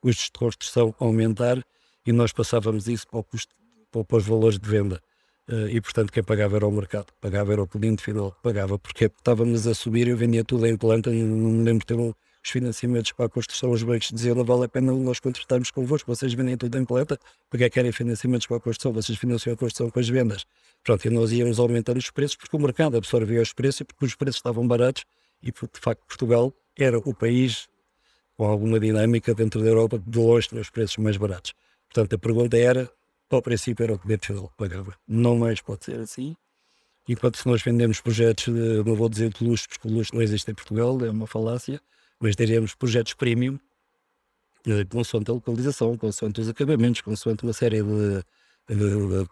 custos 0.00 0.26
de 0.26 0.38
construção 0.38 0.94
aumentar 0.98 1.62
e 2.06 2.12
nós 2.12 2.32
passávamos 2.32 2.88
isso 2.88 3.06
para, 3.08 3.22
custo, 3.22 3.54
para, 3.90 4.04
para 4.04 4.16
os 4.16 4.26
valores 4.26 4.58
de 4.58 4.68
venda. 4.68 5.02
Uh, 5.48 5.68
e 5.68 5.80
portanto 5.80 6.12
quem 6.12 6.22
pagava 6.22 6.56
era 6.56 6.66
o 6.66 6.72
mercado, 6.72 7.06
pagava 7.20 7.52
era 7.52 7.62
o 7.62 7.68
cliente 7.68 8.02
final, 8.02 8.36
pagava 8.42 8.78
porque 8.78 9.04
estávamos 9.04 9.66
a 9.66 9.74
subir, 9.74 10.08
eu 10.08 10.16
vendia 10.16 10.44
tudo 10.44 10.66
em 10.66 10.76
planta, 10.76 11.10
não 11.10 11.50
me 11.52 11.62
lembro 11.62 11.86
ter 11.86 11.94
um, 11.94 12.12
os 12.46 12.50
financiamentos 12.50 13.12
para 13.12 13.26
a 13.26 13.28
construção, 13.28 13.70
os 13.70 13.82
bancos 13.82 14.10
diziam 14.12 14.34
não 14.34 14.44
vale 14.44 14.64
a 14.64 14.68
pena 14.68 14.92
nós 14.92 15.20
contratarmos 15.20 15.70
convosco, 15.70 16.12
vocês 16.12 16.34
vendem 16.34 16.56
tudo 16.56 16.76
em 16.78 16.84
planta, 16.84 17.16
porque 17.48 17.64
é 17.64 17.68
que 17.68 17.74
querem 17.74 17.92
financiamentos 17.92 18.46
para 18.48 18.56
a 18.56 18.60
construção, 18.60 18.92
vocês 18.92 19.16
financiam 19.16 19.54
a 19.54 19.56
construção 19.56 19.88
com 19.88 20.00
as 20.00 20.08
vendas. 20.08 20.44
Pronto, 20.82 21.04
e 21.06 21.10
nós 21.10 21.30
íamos 21.30 21.60
aumentar 21.60 21.96
os 21.96 22.10
preços 22.10 22.36
porque 22.36 22.56
o 22.56 22.60
mercado 22.60 22.96
absorvia 22.96 23.40
os 23.40 23.52
preços 23.52 23.80
e 23.82 23.84
porque 23.84 24.04
os 24.04 24.16
preços 24.16 24.38
estavam 24.38 24.66
baratos 24.66 25.04
e 25.48 25.52
de 25.52 25.80
facto 25.80 26.04
Portugal 26.06 26.52
era 26.76 26.98
o 26.98 27.14
país 27.14 27.68
com 28.36 28.44
alguma 28.44 28.78
dinâmica 28.78 29.34
dentro 29.34 29.62
da 29.62 29.68
Europa 29.68 29.98
de 29.98 30.18
longe 30.18 30.48
os 30.58 30.70
preços 30.70 30.96
mais 30.98 31.16
baratos. 31.16 31.54
Portanto, 31.88 32.14
a 32.14 32.18
pergunta 32.18 32.56
era, 32.56 32.90
ao 33.30 33.40
princípio 33.40 33.84
era 33.84 33.94
o 33.94 33.98
que 33.98 34.06
deve 34.06 34.48
pagava. 34.56 34.94
Não 35.08 35.38
mais 35.38 35.60
pode 35.60 35.84
ser 35.84 36.00
assim. 36.00 36.36
Enquanto 37.08 37.38
se 37.38 37.46
nós 37.46 37.62
vendemos 37.62 38.00
projetos, 38.00 38.48
não 38.84 38.94
vou 38.94 39.08
dizer 39.08 39.32
de 39.32 39.44
luxo, 39.44 39.68
porque 39.68 39.88
o 39.88 39.90
luxo 39.90 40.14
não 40.14 40.20
existe 40.20 40.50
em 40.50 40.54
Portugal, 40.54 40.98
é 41.04 41.10
uma 41.10 41.26
falácia, 41.26 41.80
mas 42.20 42.34
teremos 42.34 42.74
projetos 42.74 43.14
premium, 43.14 43.58
eh, 44.66 44.84
consoante 44.84 45.30
a 45.30 45.34
localização, 45.34 45.96
consoante 45.96 46.40
os 46.40 46.48
acabamentos, 46.48 47.00
consoante 47.00 47.44
uma 47.44 47.52
série 47.52 47.80
de, 47.82 48.24
de, 48.68 48.74
de, 48.74 49.26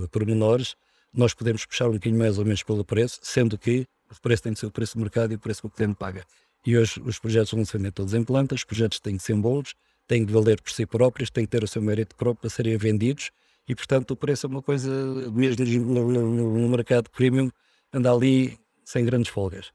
de 0.00 0.08
pormenores, 0.08 0.76
nós 1.12 1.34
podemos 1.34 1.66
puxar 1.66 1.88
um 1.88 1.94
bocadinho 1.94 2.18
mais 2.18 2.38
ou 2.38 2.44
menos 2.44 2.62
pelo 2.62 2.84
preço, 2.84 3.18
sendo 3.22 3.58
que 3.58 3.86
o 4.10 4.20
preço 4.20 4.42
tem 4.42 4.52
de 4.52 4.58
ser 4.58 4.66
o 4.66 4.70
preço 4.70 4.96
do 4.96 5.00
mercado 5.00 5.32
e 5.32 5.36
o 5.36 5.38
preço 5.38 5.62
que 5.62 5.66
o 5.66 5.70
cliente 5.70 5.96
paga. 5.96 6.24
E 6.64 6.76
hoje 6.76 7.00
os 7.04 7.18
projetos 7.18 7.52
vão 7.52 7.64
se 7.64 7.90
todos 7.92 8.14
em 8.14 8.24
plantas, 8.24 8.60
os 8.60 8.64
projetos 8.64 8.98
têm 8.98 9.16
que 9.16 9.22
ser 9.22 9.34
bons, 9.34 9.74
têm 10.06 10.24
de 10.24 10.32
valer 10.32 10.60
por 10.60 10.72
si 10.72 10.86
próprios, 10.86 11.30
têm 11.30 11.44
que 11.44 11.50
ter 11.50 11.62
o 11.62 11.68
seu 11.68 11.80
mérito 11.82 12.16
próprio 12.16 12.42
para 12.42 12.50
serem 12.50 12.76
vendidos 12.76 13.30
e, 13.68 13.74
portanto, 13.74 14.12
o 14.12 14.16
preço 14.16 14.46
é 14.46 14.48
uma 14.48 14.62
coisa, 14.62 14.90
mesmo 15.32 15.64
no, 15.84 16.10
no, 16.10 16.58
no 16.58 16.68
mercado 16.68 17.10
premium, 17.10 17.50
anda 17.92 18.12
ali 18.12 18.58
sem 18.84 19.04
grandes 19.04 19.30
folgas. 19.30 19.72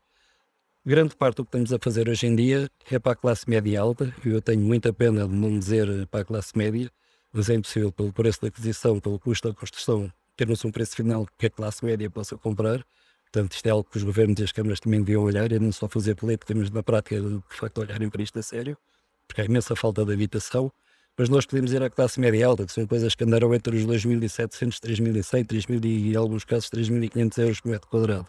Grande 0.86 1.16
parte 1.16 1.38
do 1.38 1.44
que 1.44 1.50
estamos 1.50 1.74
a 1.74 1.78
fazer 1.78 2.10
hoje 2.10 2.26
em 2.26 2.36
dia 2.36 2.70
é 2.90 2.98
para 2.98 3.12
a 3.12 3.16
classe 3.16 3.48
média 3.50 3.80
alta. 3.80 4.14
Eu 4.26 4.42
tenho 4.42 4.62
muita 4.62 4.92
pena 4.92 5.28
de 5.28 5.34
não 5.34 5.60
dizer 5.60 6.08
para 6.08 6.22
a 6.22 6.26
classe 6.26 6.58
média, 6.58 6.90
mas 7.32 7.50
é 7.50 7.54
impossível 7.54 7.92
pelo 7.92 8.12
preço 8.12 8.42
da 8.42 8.48
aquisição, 8.48 9.00
pelo 9.00 9.20
custo 9.20 9.50
da 9.50 9.54
construção, 9.54 10.12
termos 10.36 10.64
um 10.66 10.72
preço 10.72 10.96
final 10.96 11.28
que 11.38 11.46
a 11.46 11.50
classe 11.50 11.86
média 11.86 12.10
possa 12.10 12.38
comprar. 12.38 12.84
Portanto, 13.32 13.54
isto 13.54 13.66
é 13.66 13.70
algo 13.70 13.88
que 13.90 13.98
os 13.98 14.04
governos 14.04 14.40
e 14.40 14.44
as 14.44 14.52
câmaras 14.52 14.82
também 14.82 15.00
deviam 15.00 15.24
olhar 15.24 15.50
e 15.52 15.58
não 15.58 15.72
só 15.72 15.88
fazer 15.88 16.16
política, 16.16 16.54
mas 16.54 16.70
na 16.70 16.84
prática, 16.84 17.20
de 17.22 17.42
facto, 17.50 17.78
olharem 17.78 18.10
para 18.10 18.22
isto 18.22 18.38
a 18.38 18.44
sério, 18.44 18.78
porque 19.26 19.40
há 19.40 19.46
imensa 19.46 19.74
falta 19.76 20.04
de 20.04 20.12
habitação. 20.12 20.72
Mas 21.18 21.30
nós 21.30 21.46
podemos 21.46 21.72
ir 21.72 21.82
à 21.82 21.90
classe 21.90 22.20
média 22.20 22.46
alta, 22.48 22.66
que 22.66 22.72
são 22.72 22.86
coisas 22.88 23.16
que 23.16 23.24
andaram 23.24 23.54
entre 23.54 23.76
os 23.76 23.86
2.700, 23.86 24.80
3.100, 24.80 25.46
3.000 25.46 25.86
e, 25.86 26.14
em 26.14 26.16
alguns 26.16 26.44
casos, 26.44 26.70
3.500 26.70 27.38
euros 27.38 27.62
por 27.62 27.70
metro 27.70 27.88
quadrado. 27.90 28.28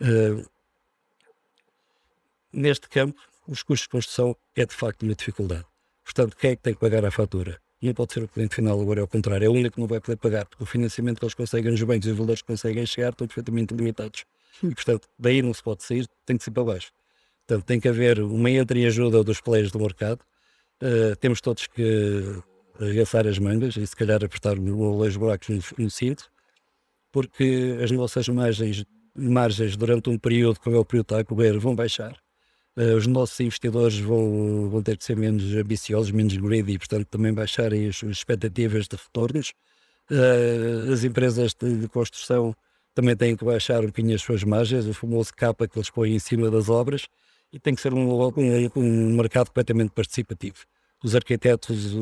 Uh, 0.00 0.48
neste 2.52 2.88
campo, 2.88 3.20
os 3.46 3.62
custos 3.62 3.82
de 3.82 3.88
construção 3.88 4.36
é 4.54 4.66
de 4.66 4.74
facto 4.74 5.02
uma 5.02 5.14
dificuldade. 5.14 5.64
Portanto, 6.04 6.36
quem 6.36 6.50
é 6.50 6.56
que 6.56 6.62
tem 6.62 6.74
que 6.74 6.80
pagar 6.80 7.04
a 7.04 7.10
fatura? 7.10 7.60
Não 7.80 7.94
pode 7.94 8.12
ser 8.12 8.24
o 8.24 8.28
cliente 8.28 8.56
final, 8.56 8.80
agora 8.80 9.00
é 9.00 9.02
o 9.04 9.08
contrário, 9.08 9.46
é 9.46 9.48
o 9.48 9.52
único 9.52 9.74
que 9.74 9.80
não 9.80 9.86
vai 9.86 10.00
poder 10.00 10.16
pagar, 10.16 10.46
porque 10.46 10.64
o 10.64 10.66
financiamento 10.66 11.18
que 11.18 11.24
eles 11.24 11.34
conseguem 11.34 11.70
nos 11.70 11.82
bancos 11.82 12.08
e 12.08 12.10
os 12.10 12.18
valores 12.18 12.42
que 12.42 12.48
conseguem 12.48 12.84
chegar 12.84 13.10
estão 13.10 13.26
perfeitamente 13.26 13.72
limitados. 13.72 14.24
E, 14.62 14.74
portanto, 14.74 15.08
daí 15.16 15.40
não 15.40 15.54
se 15.54 15.62
pode 15.62 15.84
sair, 15.84 16.08
tem 16.26 16.36
que 16.36 16.42
ser 16.42 16.50
para 16.50 16.64
baixo. 16.64 16.90
Portanto, 17.46 17.64
tem 17.64 17.78
que 17.78 17.88
haver 17.88 18.20
uma 18.20 18.50
entreajuda 18.50 19.22
dos 19.22 19.40
players 19.40 19.70
do 19.70 19.78
mercado. 19.78 20.20
Uh, 20.82 21.14
temos 21.16 21.40
todos 21.40 21.68
que 21.68 22.42
arregaçar 22.80 23.26
as 23.26 23.38
mangas 23.38 23.76
e, 23.76 23.86
se 23.86 23.94
calhar, 23.94 24.24
apertar 24.24 24.58
os 24.58 25.16
buracos 25.16 25.48
no, 25.48 25.84
no 25.84 25.90
cinto, 25.90 26.28
porque 27.12 27.78
as 27.82 27.92
nossas 27.92 28.28
margens, 28.28 28.84
margens 29.16 29.76
durante 29.76 30.10
um 30.10 30.18
período, 30.18 30.58
como 30.58 30.74
é 30.74 30.78
o 30.80 30.84
período 30.84 31.06
que 31.06 31.14
está 31.14 31.20
a 31.20 31.24
correr, 31.24 31.56
vão 31.58 31.76
baixar 31.76 32.20
os 32.96 33.06
nossos 33.06 33.38
investidores 33.40 33.98
vão, 33.98 34.68
vão 34.70 34.82
ter 34.82 34.96
que 34.96 35.04
ser 35.04 35.16
menos 35.16 35.54
ambiciosos, 35.54 36.12
menos 36.12 36.36
greedy 36.36 36.74
e, 36.74 36.78
portanto, 36.78 37.06
também 37.06 37.32
baixarem 37.32 37.88
as, 37.88 37.96
as 38.04 38.18
expectativas 38.18 38.86
de 38.86 38.96
retornos. 38.96 39.52
Uh, 40.10 40.92
as 40.92 41.02
empresas 41.02 41.54
de, 41.54 41.76
de, 41.76 41.88
construção 41.88 42.54
também 42.94 43.16
têm 43.16 43.36
que 43.36 43.44
baixar 43.44 43.82
um 43.82 43.86
bocadinho 43.86 44.14
as 44.14 44.22
suas 44.22 44.44
margens, 44.44 44.86
o 44.86 44.94
famoso 44.94 45.32
capa 45.34 45.66
que 45.66 45.76
eles 45.76 45.90
põem 45.90 46.14
em 46.14 46.18
cima 46.18 46.50
das 46.50 46.68
obras, 46.68 47.06
e 47.52 47.58
tem 47.58 47.74
que 47.74 47.80
ser 47.80 47.92
um, 47.92 48.08
um, 48.10 48.70
um 48.76 49.16
mercado 49.16 49.48
completamente 49.48 49.90
participativo. 49.90 50.58
Os 51.02 51.14
arquitetos, 51.14 51.94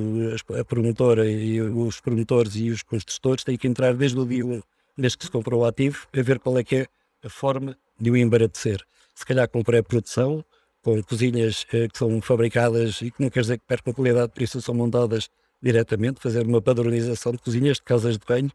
a 0.59 0.65
promotora 0.65 1.29
e 1.29 1.61
os 1.61 2.01
promotores 2.01 2.57
e 2.57 2.71
os 2.71 2.83
construtores 2.83 3.45
têm 3.45 3.57
que 3.57 3.67
entrar 3.67 3.95
desde 3.95 4.19
o 4.19 4.27
dia 4.27 4.45
1, 4.45 4.63
desde 4.97 5.19
que 5.19 5.25
se 5.25 5.31
comprou 5.31 5.63
o 5.63 5.65
ativo, 5.65 6.07
a 6.17 6.23
ver 6.23 6.39
qual 6.39 6.59
é 6.59 6.65
que 6.65 6.77
é 6.77 6.87
a 7.23 7.29
forma 7.29 7.77
de 7.99 8.11
o 8.11 8.17
embaratecer. 8.17 8.83
Se 9.15 9.25
calhar 9.25 9.49
com 9.49 9.63
pré-produção, 9.63 10.45
com 10.87 11.03
cozinhas 11.03 11.67
eh, 11.73 11.89
que 11.89 11.99
são 11.99 12.21
fabricadas 12.21 13.03
e 13.03 13.11
que 13.11 13.21
não 13.21 13.29
quer 13.29 13.41
dizer 13.41 13.59
que 13.59 13.67
percam 13.67 13.93
qualidade, 13.93 14.31
por 14.33 14.41
isso 14.41 14.63
são 14.63 14.73
montadas 14.73 15.29
diretamente, 15.61 16.21
fazer 16.21 16.47
uma 16.47 16.63
padronização 16.63 17.33
de 17.33 17.39
cozinhas, 17.39 17.79
de 17.79 17.83
casas 17.83 18.17
de 18.17 18.25
banho. 18.25 18.53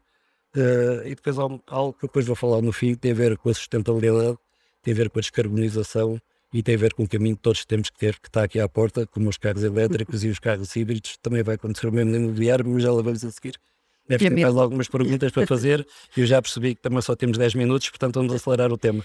Uh, 0.56 1.06
e 1.06 1.14
depois 1.14 1.38
há 1.38 1.42
algo 1.42 1.92
que 1.92 2.06
depois 2.06 2.24
vou 2.26 2.34
falar 2.34 2.62
no 2.62 2.72
fim, 2.72 2.94
tem 2.94 3.10
a 3.10 3.14
ver 3.14 3.36
com 3.36 3.50
a 3.50 3.54
sustentabilidade, 3.54 4.38
tem 4.82 4.94
a 4.94 4.96
ver 4.96 5.10
com 5.10 5.18
a 5.18 5.20
descarbonização 5.20 6.18
e 6.54 6.62
tem 6.62 6.74
a 6.74 6.78
ver 6.78 6.94
com 6.94 7.02
o 7.02 7.08
caminho 7.08 7.36
que 7.36 7.42
todos 7.42 7.66
temos 7.66 7.90
que 7.90 7.98
ter, 7.98 8.18
que 8.18 8.28
está 8.28 8.44
aqui 8.44 8.58
à 8.58 8.66
porta, 8.66 9.06
como 9.06 9.28
os 9.28 9.36
carros 9.36 9.62
elétricos 9.62 10.24
e 10.24 10.28
os 10.28 10.38
carros 10.38 10.74
híbridos. 10.74 11.18
Também 11.18 11.42
vai 11.42 11.56
acontecer 11.56 11.86
o 11.86 11.92
mesmo 11.92 12.12
no 12.12 12.16
imobiliário, 12.16 12.66
mas 12.66 12.82
já 12.82 12.92
lá 12.92 13.02
vamos 13.02 13.22
a 13.26 13.30
seguir. 13.30 13.60
Deve 14.08 14.30
ter 14.30 14.42
mais 14.42 14.56
algumas 14.56 14.88
perguntas 14.88 15.30
para 15.32 15.46
fazer 15.46 15.86
e 16.16 16.20
eu 16.22 16.26
já 16.26 16.40
percebi 16.40 16.74
que 16.74 16.80
também 16.80 17.02
só 17.02 17.14
temos 17.14 17.36
10 17.36 17.56
minutos, 17.56 17.90
portanto 17.90 18.14
vamos 18.14 18.32
acelerar 18.32 18.72
o 18.72 18.78
tema. 18.78 19.04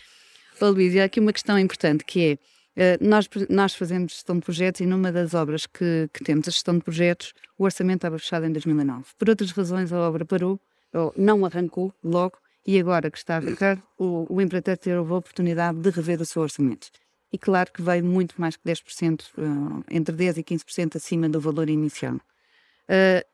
Ô 0.61 0.69
Luís, 0.69 0.95
há 0.95 1.03
aqui 1.03 1.19
uma 1.19 1.33
questão 1.33 1.59
importante 1.59 2.05
que 2.05 2.31
é 2.31 2.56
nós, 3.01 3.27
nós 3.49 3.73
fazemos 3.73 4.13
gestão 4.13 4.35
de 4.35 4.41
projetos 4.41 4.81
e 4.81 4.85
numa 4.85 5.11
das 5.11 5.33
obras 5.33 5.65
que, 5.65 6.09
que, 6.13 6.23
temos, 6.23 6.47
a 6.47 6.51
gestão 6.51 6.77
de 6.77 6.83
projetos, 6.83 7.33
o 7.57 7.63
orçamento 7.63 7.97
estava 7.97 8.19
fechado 8.19 8.45
em 8.45 8.51
2009. 8.51 9.05
Por 9.17 9.29
outras 9.29 9.51
razões, 9.51 9.91
a 9.91 9.99
obra 9.99 10.23
parou, 10.23 10.59
ou 10.93 11.13
não 11.17 11.43
arrancou 11.45 11.93
logo, 12.03 12.37
e 12.65 12.77
agora 12.79 13.09
que 13.09 13.17
está 13.17 13.35
a 13.35 13.37
arrancar, 13.37 13.81
o, 13.97 14.27
o 14.29 14.41
empreiteiro 14.41 14.79
teve 14.79 14.97
a 14.97 15.01
oportunidade 15.01 15.79
de 15.79 15.89
rever 15.89 16.21
o 16.21 16.25
seu 16.25 16.41
orçamento. 16.41 16.89
E 17.31 17.37
claro 17.37 17.71
que 17.71 17.81
veio 17.81 18.03
muito 18.05 18.39
mais 18.39 18.55
que 18.55 18.63
10%, 18.63 19.21
uh, 19.21 19.83
eh, 19.89 19.95
entre 19.95 20.15
10% 20.15 20.37
e 20.37 20.43
15% 20.43 20.95
acima 20.97 21.27
do 21.27 21.39
valor 21.39 21.69
inicial. 21.69 22.15
Uh, 22.15 23.25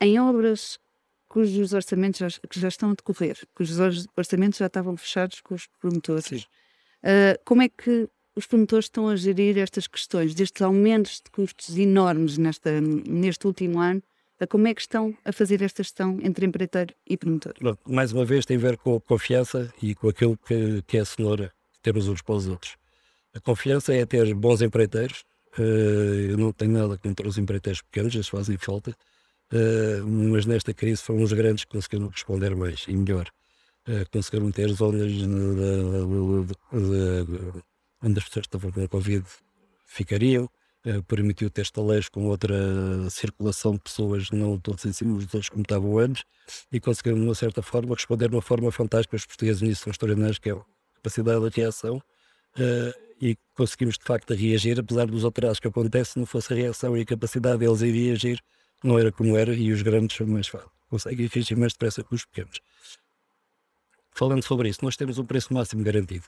em 0.00 0.18
obras 0.20 0.78
cujos 1.28 1.72
orçamentos 1.72 2.18
já, 2.18 2.28
que 2.48 2.60
já 2.60 2.68
estão 2.68 2.90
a 2.90 2.94
decorrer, 2.94 3.38
cujos 3.54 3.78
orçamentos 4.16 4.58
já 4.58 4.66
estavam 4.66 4.96
fechados 4.96 5.40
com 5.40 5.54
os 5.54 5.66
promotores, 5.80 6.46
como 7.44 7.62
é 7.62 7.70
que 7.70 8.06
os 8.34 8.46
promotores 8.46 8.86
estão 8.86 9.08
a 9.08 9.16
gerir 9.16 9.58
estas 9.58 9.86
questões, 9.86 10.34
destes 10.34 10.62
aumentos 10.62 11.20
de 11.24 11.30
custos 11.30 11.76
enormes 11.76 12.38
nesta, 12.38 12.80
neste 12.80 13.46
último 13.46 13.78
ano, 13.78 14.02
a 14.40 14.46
como 14.46 14.66
é 14.66 14.74
que 14.74 14.80
estão 14.80 15.16
a 15.24 15.32
fazer 15.32 15.62
esta 15.62 15.82
gestão 15.82 16.18
entre 16.22 16.44
empreiteiro 16.44 16.94
e 17.08 17.16
promotor? 17.16 17.54
Mais 17.86 18.12
uma 18.12 18.24
vez 18.24 18.44
tem 18.44 18.56
a 18.56 18.60
ver 18.60 18.76
com 18.76 18.96
a 18.96 19.00
confiança 19.00 19.72
e 19.80 19.94
com 19.94 20.08
aquilo 20.08 20.36
que, 20.36 20.82
que 20.82 20.96
é 20.96 21.00
a 21.00 21.04
cenoura 21.04 21.52
que 21.72 21.80
temos 21.80 22.08
uns 22.08 22.22
para 22.22 22.34
os 22.34 22.48
outros. 22.48 22.76
A 23.34 23.40
confiança 23.40 23.94
é 23.94 24.04
ter 24.04 24.34
bons 24.34 24.60
empreiteiros, 24.60 25.24
uh, 25.58 25.62
eu 25.62 26.36
não 26.36 26.52
tenho 26.52 26.72
nada 26.72 26.98
contra 26.98 27.28
os 27.28 27.38
empreiteiros 27.38 27.82
pequenos, 27.82 28.14
eles 28.14 28.28
fazem 28.28 28.56
falta, 28.58 28.90
uh, 29.52 30.06
mas 30.06 30.44
nesta 30.44 30.74
crise 30.74 31.02
foram 31.02 31.22
os 31.22 31.32
grandes 31.32 31.64
que 31.64 31.70
conseguiram 31.70 32.08
responder 32.08 32.56
mais 32.56 32.84
e 32.88 32.96
melhor. 32.96 33.30
Uh, 33.88 34.04
conseguiram 34.10 34.50
ter 34.50 34.68
zonas 34.70 35.12
de, 35.12 35.26
de, 35.26 36.46
de, 36.46 37.62
onde 38.02 38.18
as 38.18 38.24
pessoas 38.24 38.46
estavam 38.46 38.72
com 38.72 38.88
Covid 38.88 39.24
ficariam, 39.86 40.48
eh, 40.84 41.00
permitiu 41.02 41.48
ter 41.50 41.62
estaleiros 41.62 42.08
com 42.08 42.26
outra 42.26 42.54
circulação 43.10 43.74
de 43.74 43.80
pessoas, 43.80 44.30
não 44.30 44.60
cima 44.92 45.14
dos 45.14 45.24
outros 45.24 45.48
como 45.48 45.62
estavam 45.62 45.98
antes, 45.98 46.24
e 46.72 46.80
conseguiram, 46.80 47.18
de 47.18 47.24
uma 47.24 47.34
certa 47.34 47.62
forma, 47.62 47.94
responder 47.94 48.28
de 48.28 48.34
uma 48.34 48.42
forma 48.42 48.72
fantástica. 48.72 49.16
Os 49.16 49.26
portugueses 49.26 49.62
nisso 49.62 49.84
são 49.84 49.90
extraordinários, 49.90 50.38
que 50.38 50.50
é 50.50 50.52
a 50.52 50.60
capacidade 50.96 51.50
de 51.50 51.60
reação. 51.60 52.02
uh, 52.58 53.12
e 53.22 53.38
conseguimos 53.54 53.96
de 53.96 54.04
facto 54.04 54.34
reagir, 54.34 54.80
apesar 54.80 55.06
dos 55.06 55.24
atrasos 55.24 55.60
que 55.60 55.68
acontecem, 55.68 56.20
não 56.20 56.26
fosse 56.26 56.52
a 56.52 56.56
reação 56.56 56.96
e 56.96 57.02
a 57.02 57.06
capacidade 57.06 57.58
deles 57.58 57.80
em 57.80 57.92
reagir, 57.92 58.42
não 58.82 58.98
era 58.98 59.12
como 59.12 59.36
era, 59.36 59.54
e 59.54 59.70
os 59.70 59.80
grandes 59.80 60.16
são 60.16 60.26
mais 60.26 60.48
fáceis, 60.48 60.68
conseguem 60.90 61.28
reagir 61.32 61.56
mais 61.56 61.72
depressa 61.72 62.02
que 62.02 62.12
os 62.12 62.24
pequenos. 62.24 62.60
Falando 64.10 64.42
sobre 64.42 64.68
isso, 64.68 64.80
nós 64.82 64.96
temos 64.96 65.18
um 65.18 65.24
preço 65.24 65.54
máximo 65.54 65.84
garantido. 65.84 66.24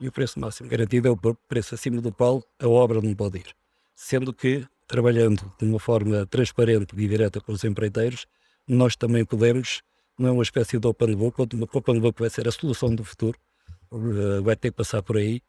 E 0.00 0.08
o 0.08 0.12
preço 0.12 0.40
máximo 0.40 0.68
garantido 0.68 1.08
é 1.08 1.10
o 1.10 1.34
preço 1.48 1.74
acima 1.74 2.00
do 2.00 2.10
qual 2.10 2.42
a 2.58 2.68
obra 2.68 3.00
não 3.02 3.14
pode 3.14 3.38
ir. 3.38 3.54
Sendo 3.94 4.32
que, 4.32 4.66
trabalhando 4.86 5.52
de 5.58 5.66
uma 5.66 5.78
forma 5.78 6.26
transparente 6.26 6.94
e 6.96 7.06
direta 7.06 7.40
com 7.40 7.52
os 7.52 7.62
empreiteiros, 7.64 8.26
nós 8.66 8.96
também 8.96 9.24
podemos, 9.24 9.82
não 10.18 10.28
é 10.28 10.32
uma 10.32 10.42
espécie 10.42 10.78
de 10.78 10.86
open 10.86 11.14
book, 11.14 11.40
o 11.42 11.68
open 11.78 12.00
book 12.00 12.18
vai 12.18 12.30
ser 12.30 12.48
a 12.48 12.50
solução 12.50 12.94
do 12.94 13.04
futuro, 13.04 13.38
eh, 13.92 14.40
vai 14.40 14.56
ter 14.56 14.70
que 14.70 14.76
passar 14.76 15.02
por 15.02 15.18
aí, 15.18 15.42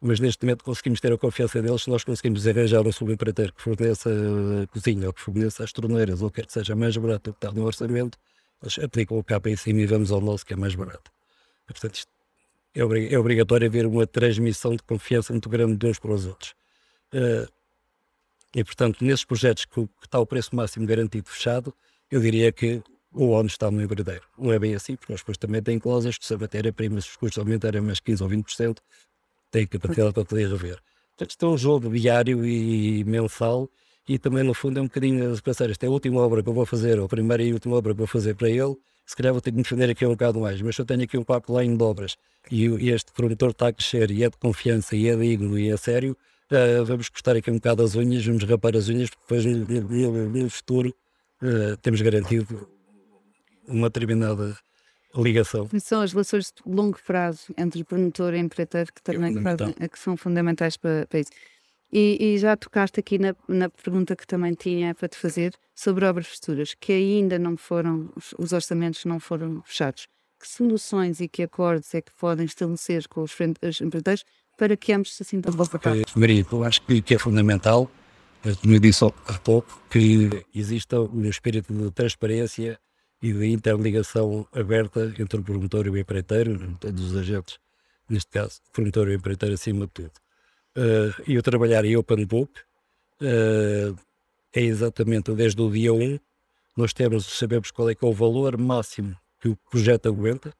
mas 0.00 0.18
neste 0.18 0.44
momento 0.44 0.64
conseguimos 0.64 0.98
ter 0.98 1.12
a 1.12 1.18
confiança 1.18 1.60
deles 1.60 1.82
se 1.82 1.90
nós 1.90 2.04
conseguimos 2.04 2.46
arranjar 2.46 2.86
um 2.86 2.92
subempreiteiro 2.92 3.52
que 3.52 3.60
forneça 3.60 4.08
a 4.10 4.66
cozinha 4.68 5.08
ou 5.08 5.12
que 5.12 5.20
forneça 5.20 5.62
as 5.62 5.72
torneiras 5.72 6.22
ou 6.22 6.30
quer 6.30 6.46
que 6.46 6.52
seja 6.54 6.74
mais 6.74 6.96
barato 6.96 7.30
do 7.30 7.34
que 7.34 7.44
está 7.44 7.52
no 7.52 7.66
orçamento, 7.66 8.18
eles 8.62 8.78
aplicam 8.78 9.18
o 9.18 9.24
capa 9.24 9.50
em 9.50 9.56
cima 9.56 9.80
e 9.80 9.86
vamos 9.86 10.10
ao 10.10 10.22
nosso 10.22 10.46
que 10.46 10.54
é 10.54 10.56
mais 10.56 10.74
barato. 10.74 11.10
Portanto, 11.66 11.96
isto 11.96 12.10
é, 12.74 12.80
é 12.80 13.18
obrigatório 13.18 13.66
haver 13.66 13.86
uma 13.86 14.06
transmissão 14.06 14.74
de 14.74 14.82
confiança 14.82 15.32
muito 15.32 15.48
grande 15.48 15.76
de 15.76 15.86
uns 15.86 15.98
para 15.98 16.12
os 16.12 16.26
outros. 16.26 16.54
Uh, 17.12 17.50
e, 18.54 18.64
portanto, 18.64 19.04
nesses 19.04 19.24
projetos 19.24 19.64
que, 19.64 19.88
está 20.02 20.18
o 20.18 20.26
preço 20.26 20.54
máximo 20.54 20.86
garantido 20.86 21.28
fechado, 21.28 21.74
eu 22.10 22.20
diria 22.20 22.50
que 22.50 22.82
o 23.12 23.28
ONU 23.28 23.46
está 23.46 23.70
no 23.70 23.82
empreiteiro. 23.82 24.22
Não 24.38 24.52
é 24.52 24.58
bem 24.58 24.74
assim, 24.74 24.96
porque 24.96 25.12
nós 25.12 25.20
depois 25.20 25.36
também 25.36 25.62
tem 25.62 25.78
cláusulas 25.78 26.18
que 26.18 26.26
se 26.26 26.34
a 26.34 26.38
matéria-prima, 26.38 27.00
se 27.00 27.08
os 27.08 27.16
custos 27.16 27.38
aumentarem 27.38 27.80
mais 27.80 28.00
15 28.00 28.22
ou 28.22 28.28
20%, 28.28 28.78
tem 29.50 29.66
capacidade 29.66 30.12
para 30.12 30.24
poder 30.24 30.48
rever. 30.48 30.80
Portanto, 31.10 31.30
isto 31.30 31.46
é 31.46 31.48
um 31.48 31.58
jogo 31.58 31.90
diário 31.90 32.44
e 32.44 33.04
mensal 33.04 33.68
e 34.08 34.18
também, 34.18 34.42
no 34.42 34.54
fundo, 34.54 34.78
é 34.78 34.82
um 34.82 34.86
bocadinho 34.86 35.34
de 35.34 35.42
pensar, 35.42 35.70
esta 35.70 35.86
é 35.86 35.88
a 35.88 35.92
última 35.92 36.20
obra 36.20 36.42
que 36.42 36.48
eu 36.48 36.52
vou 36.52 36.66
fazer, 36.66 36.98
ou 36.98 37.04
a 37.04 37.08
primeira 37.08 37.42
e 37.42 37.52
última 37.52 37.76
obra 37.76 37.92
que 37.92 37.98
vou 37.98 38.06
fazer 38.06 38.34
para 38.34 38.48
ele, 38.48 38.76
se 39.10 39.16
calhar 39.16 39.32
vou 39.32 39.40
ter 39.40 39.50
que 39.50 39.56
me 39.56 39.64
defender 39.64 39.90
aqui 39.90 40.06
um 40.06 40.10
bocado 40.10 40.38
mais, 40.38 40.62
mas 40.62 40.78
eu 40.78 40.84
tenho 40.84 41.02
aqui 41.02 41.18
um 41.18 41.24
pipeline 41.24 41.76
de 41.76 41.82
obras 41.82 42.16
e, 42.48 42.64
e 42.64 42.90
este 42.90 43.10
promotor 43.10 43.50
está 43.50 43.66
a 43.66 43.72
crescer 43.72 44.08
e 44.08 44.22
é 44.22 44.30
de 44.30 44.36
confiança 44.36 44.94
e 44.94 45.08
é 45.08 45.16
digno 45.16 45.58
e 45.58 45.68
é 45.68 45.76
sério, 45.76 46.16
uh, 46.52 46.84
vamos 46.84 47.08
cortar 47.08 47.34
aqui 47.34 47.50
um 47.50 47.54
bocado 47.54 47.82
as 47.82 47.96
unhas, 47.96 48.24
vamos 48.24 48.44
rapar 48.44 48.76
as 48.76 48.88
unhas, 48.88 49.10
porque 49.10 49.34
depois 49.34 49.44
no, 50.32 50.48
futuro 50.48 50.94
uh, 51.42 51.76
temos 51.78 52.00
garantido 52.00 52.68
uma 53.66 53.90
determinada 53.90 54.56
ligação. 55.16 55.68
São 55.80 56.02
as 56.02 56.12
relações 56.12 56.52
de 56.52 56.72
longo 56.72 56.96
prazo 57.04 57.52
entre 57.58 57.82
promotor 57.82 58.32
e 58.34 58.38
empreiteiro 58.38 58.92
que 58.92 59.02
também 59.02 59.34
é 59.80 59.88
que 59.88 59.98
são 59.98 60.16
fundamentais 60.16 60.76
para, 60.76 61.04
para 61.08 61.18
isso. 61.18 61.32
E, 61.92 62.16
e, 62.20 62.38
já 62.38 62.56
tocaste 62.56 63.00
aqui 63.00 63.18
na, 63.18 63.34
na, 63.48 63.68
pergunta 63.68 64.14
que 64.14 64.24
também 64.24 64.54
tinha 64.54 64.94
para 64.94 65.08
te 65.08 65.16
fazer 65.16 65.52
sobre 65.74 66.04
obras 66.04 66.28
futuras, 66.28 66.74
que 66.78 66.92
ainda 66.92 67.36
não 67.36 67.56
foram, 67.56 68.08
os 68.38 68.52
orçamentos 68.52 69.04
não 69.04 69.18
foram 69.18 69.60
fechados. 69.62 70.06
Que 70.38 70.48
soluções 70.48 71.20
e 71.20 71.28
que 71.28 71.42
acordos 71.42 71.92
é 71.94 72.00
que 72.00 72.12
podem 72.12 72.46
estabelecer 72.46 73.08
com 73.08 73.22
os, 73.22 73.32
os 73.32 73.80
empreiteiros 73.80 74.24
para 74.56 74.76
que 74.76 74.92
ambos 74.92 75.14
se 75.14 75.24
sintam 75.24 75.52
confortáveis? 75.52 76.04
Maria, 76.14 76.46
eu 76.50 76.64
acho 76.64 76.80
que, 76.82 77.02
que 77.02 77.14
é 77.14 77.18
fundamental, 77.18 77.90
como 78.60 78.74
eu 78.74 78.78
disse 78.78 79.04
há 79.04 79.38
pouco, 79.38 79.82
que 79.90 80.44
exista 80.54 81.00
um 81.00 81.24
espírito 81.24 81.72
de 81.72 81.90
transparência 81.90 82.78
e 83.22 83.32
de 83.32 83.46
interligação 83.46 84.46
aberta 84.52 85.12
entre 85.18 85.40
o 85.40 85.42
promotor 85.42 85.86
e 85.86 85.90
o 85.90 85.98
empreiteiro, 85.98 86.76
todos 86.78 87.10
os 87.10 87.16
agentes, 87.16 87.58
neste 88.08 88.30
caso, 88.30 88.60
o 88.68 88.72
promotor 88.72 89.08
e 89.08 89.10
o 89.10 89.14
empreiteiro 89.14 89.54
acima 89.54 89.86
de 89.86 89.92
tudo. 89.92 90.12
Uh, 90.76 91.12
eu 91.26 91.42
trabalhar 91.42 91.84
em 91.84 91.96
Open 91.96 92.24
Book 92.24 92.52
uh, 93.20 93.96
é 94.52 94.60
exatamente 94.60 95.32
desde 95.32 95.60
o 95.60 95.70
dia 95.70 95.92
1, 95.92 96.18
nós 96.76 96.92
temos, 96.92 97.26
sabemos 97.26 97.70
qual 97.70 97.90
é 97.90 97.94
que 97.94 98.04
é 98.04 98.08
o 98.08 98.12
valor 98.12 98.56
máximo 98.56 99.16
que 99.40 99.48
o 99.48 99.56
projeto 99.70 100.08
aguenta 100.08 100.50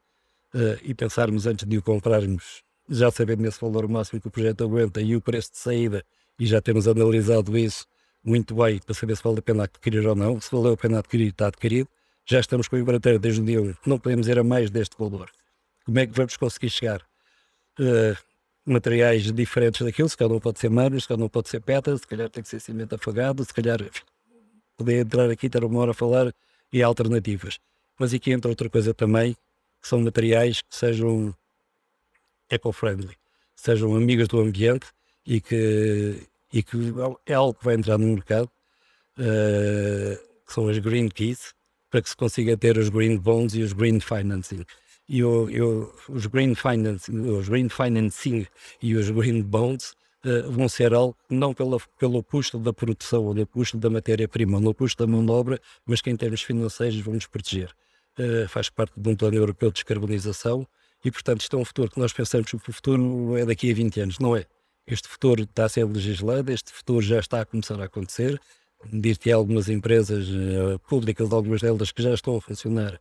uh, 0.53 0.77
e 0.83 0.93
pensarmos 0.93 1.47
antes 1.47 1.67
de 1.67 1.77
o 1.77 1.81
comprarmos, 1.81 2.63
já 2.89 3.09
sabendo 3.09 3.47
esse 3.47 3.59
valor 3.59 3.87
máximo 3.87 4.19
que 4.19 4.27
o 4.27 4.31
projeto 4.31 4.63
aguenta 4.63 5.01
e 5.01 5.15
o 5.15 5.21
preço 5.21 5.51
de 5.51 5.57
saída, 5.57 6.03
e 6.37 6.45
já 6.45 6.61
temos 6.61 6.87
analisado 6.87 7.57
isso 7.57 7.85
muito 8.23 8.55
bem 8.55 8.79
para 8.79 8.93
saber 8.93 9.15
se 9.15 9.23
vale 9.23 9.39
a 9.39 9.41
pena 9.41 9.63
adquirir 9.63 10.05
ou 10.05 10.15
não. 10.15 10.39
Se 10.39 10.51
valeu 10.51 10.73
a 10.73 10.77
pena 10.77 10.99
adquirir, 10.99 11.29
está 11.29 11.47
adquirido 11.47 11.87
já 12.25 12.39
estamos 12.39 12.67
com 12.67 12.75
o 12.75 12.79
empreiteiro 12.79 13.19
desde 13.19 13.41
o 13.41 13.45
dia 13.45 13.61
1, 13.61 13.75
não 13.85 13.99
podemos 13.99 14.27
ir 14.27 14.37
a 14.39 14.43
mais 14.43 14.69
deste 14.69 14.95
valor. 14.97 15.29
Como 15.85 15.99
é 15.99 16.07
que 16.07 16.13
vamos 16.13 16.37
conseguir 16.37 16.69
chegar? 16.69 17.01
Uh, 17.79 18.15
materiais 18.65 19.31
diferentes 19.31 19.81
daquilo, 19.81 20.09
se 20.09 20.17
calhar 20.17 20.31
não 20.31 20.39
pode 20.39 20.59
ser 20.59 20.69
mármore, 20.69 21.01
se 21.01 21.07
calhar 21.07 21.19
não 21.19 21.29
pode 21.29 21.49
ser 21.49 21.61
pedra, 21.61 21.97
se 21.97 22.05
calhar 22.05 22.29
tem 22.29 22.43
que 22.43 22.49
ser 22.49 22.59
cimento 22.59 22.95
afagado, 22.95 23.43
se 23.43 23.53
calhar 23.53 23.79
poder 24.77 25.01
entrar 25.01 25.29
aqui, 25.29 25.49
ter 25.49 25.63
uma 25.63 25.79
hora 25.79 25.91
a 25.91 25.93
falar 25.93 26.33
e 26.71 26.81
alternativas. 26.81 27.59
Mas 27.97 28.13
aqui 28.13 28.31
entra 28.31 28.49
outra 28.49 28.69
coisa 28.69 28.93
também, 28.93 29.33
que 29.81 29.87
são 29.87 30.01
materiais 30.01 30.61
que 30.61 30.75
sejam 30.75 31.35
eco-friendly, 32.49 33.15
sejam 33.55 33.95
amigos 33.95 34.27
do 34.27 34.39
ambiente 34.39 34.87
e 35.25 35.39
que, 35.41 36.27
e 36.51 36.63
que 36.63 36.77
é 37.25 37.33
algo 37.33 37.57
que 37.57 37.65
vai 37.65 37.75
entrar 37.75 37.97
no 37.97 38.07
mercado, 38.07 38.49
uh, 39.17 40.17
que 40.45 40.53
são 40.53 40.67
as 40.67 40.77
green 40.79 41.09
keys, 41.09 41.53
para 41.89 42.01
que 42.01 42.09
se 42.09 42.15
consiga 42.15 42.55
ter 42.57 42.77
os 42.77 42.89
green 42.89 43.17
bonds 43.17 43.55
e 43.55 43.61
os 43.61 43.73
green 43.73 43.99
financing. 43.99 44.65
E 45.07 45.23
o, 45.23 45.45
o, 45.45 45.93
os, 46.09 46.25
green 46.25 46.55
financing, 46.55 47.19
os 47.27 47.49
green 47.49 47.69
financing 47.69 48.47
e 48.81 48.95
os 48.95 49.09
green 49.09 49.41
bonds 49.41 49.93
uh, 50.25 50.49
vão 50.51 50.69
ser 50.69 50.93
algo 50.93 51.15
não 51.29 51.53
pela, 51.53 51.77
pelo 51.99 52.23
custo 52.23 52.57
da 52.59 52.71
produção 52.71 53.25
ou 53.25 53.33
do 53.33 53.45
custo 53.45 53.77
da 53.77 53.89
matéria-prima, 53.89 54.59
no 54.59 54.73
custo 54.73 55.05
da 55.05 55.11
mão 55.11 55.25
de 55.25 55.31
obra, 55.31 55.59
mas 55.85 56.01
que 56.01 56.09
em 56.09 56.15
termos 56.15 56.41
financeiros 56.41 56.99
vão 56.99 57.13
nos 57.13 57.27
proteger. 57.27 57.71
Uh, 58.17 58.47
faz 58.47 58.69
parte 58.69 58.93
de 58.97 59.09
um 59.09 59.15
plano 59.15 59.35
europeu 59.35 59.69
de 59.69 59.75
descarbonização 59.75 60.67
e, 61.03 61.11
portanto, 61.11 61.41
isto 61.41 61.55
é 61.55 61.59
um 61.59 61.65
futuro 61.65 61.89
que 61.91 61.99
nós 61.99 62.13
pensamos 62.13 62.49
que 62.49 62.55
o 62.55 62.73
futuro 62.73 63.35
é 63.37 63.45
daqui 63.45 63.71
a 63.71 63.73
20 63.73 64.01
anos. 64.01 64.19
Não 64.19 64.35
é. 64.35 64.45
Este 64.85 65.07
futuro 65.07 65.43
está 65.43 65.65
a 65.65 65.69
ser 65.69 65.85
legislado, 65.85 66.51
este 66.51 66.71
futuro 66.71 67.01
já 67.01 67.19
está 67.19 67.41
a 67.41 67.45
começar 67.45 67.79
a 67.81 67.85
acontecer 67.85 68.39
há 69.31 69.35
algumas 69.35 69.69
empresas 69.69 70.27
uh, 70.27 70.79
públicas, 70.87 71.31
algumas 71.31 71.61
delas 71.61 71.91
que 71.91 72.01
já 72.01 72.13
estão 72.13 72.37
a 72.37 72.41
funcionar 72.41 72.99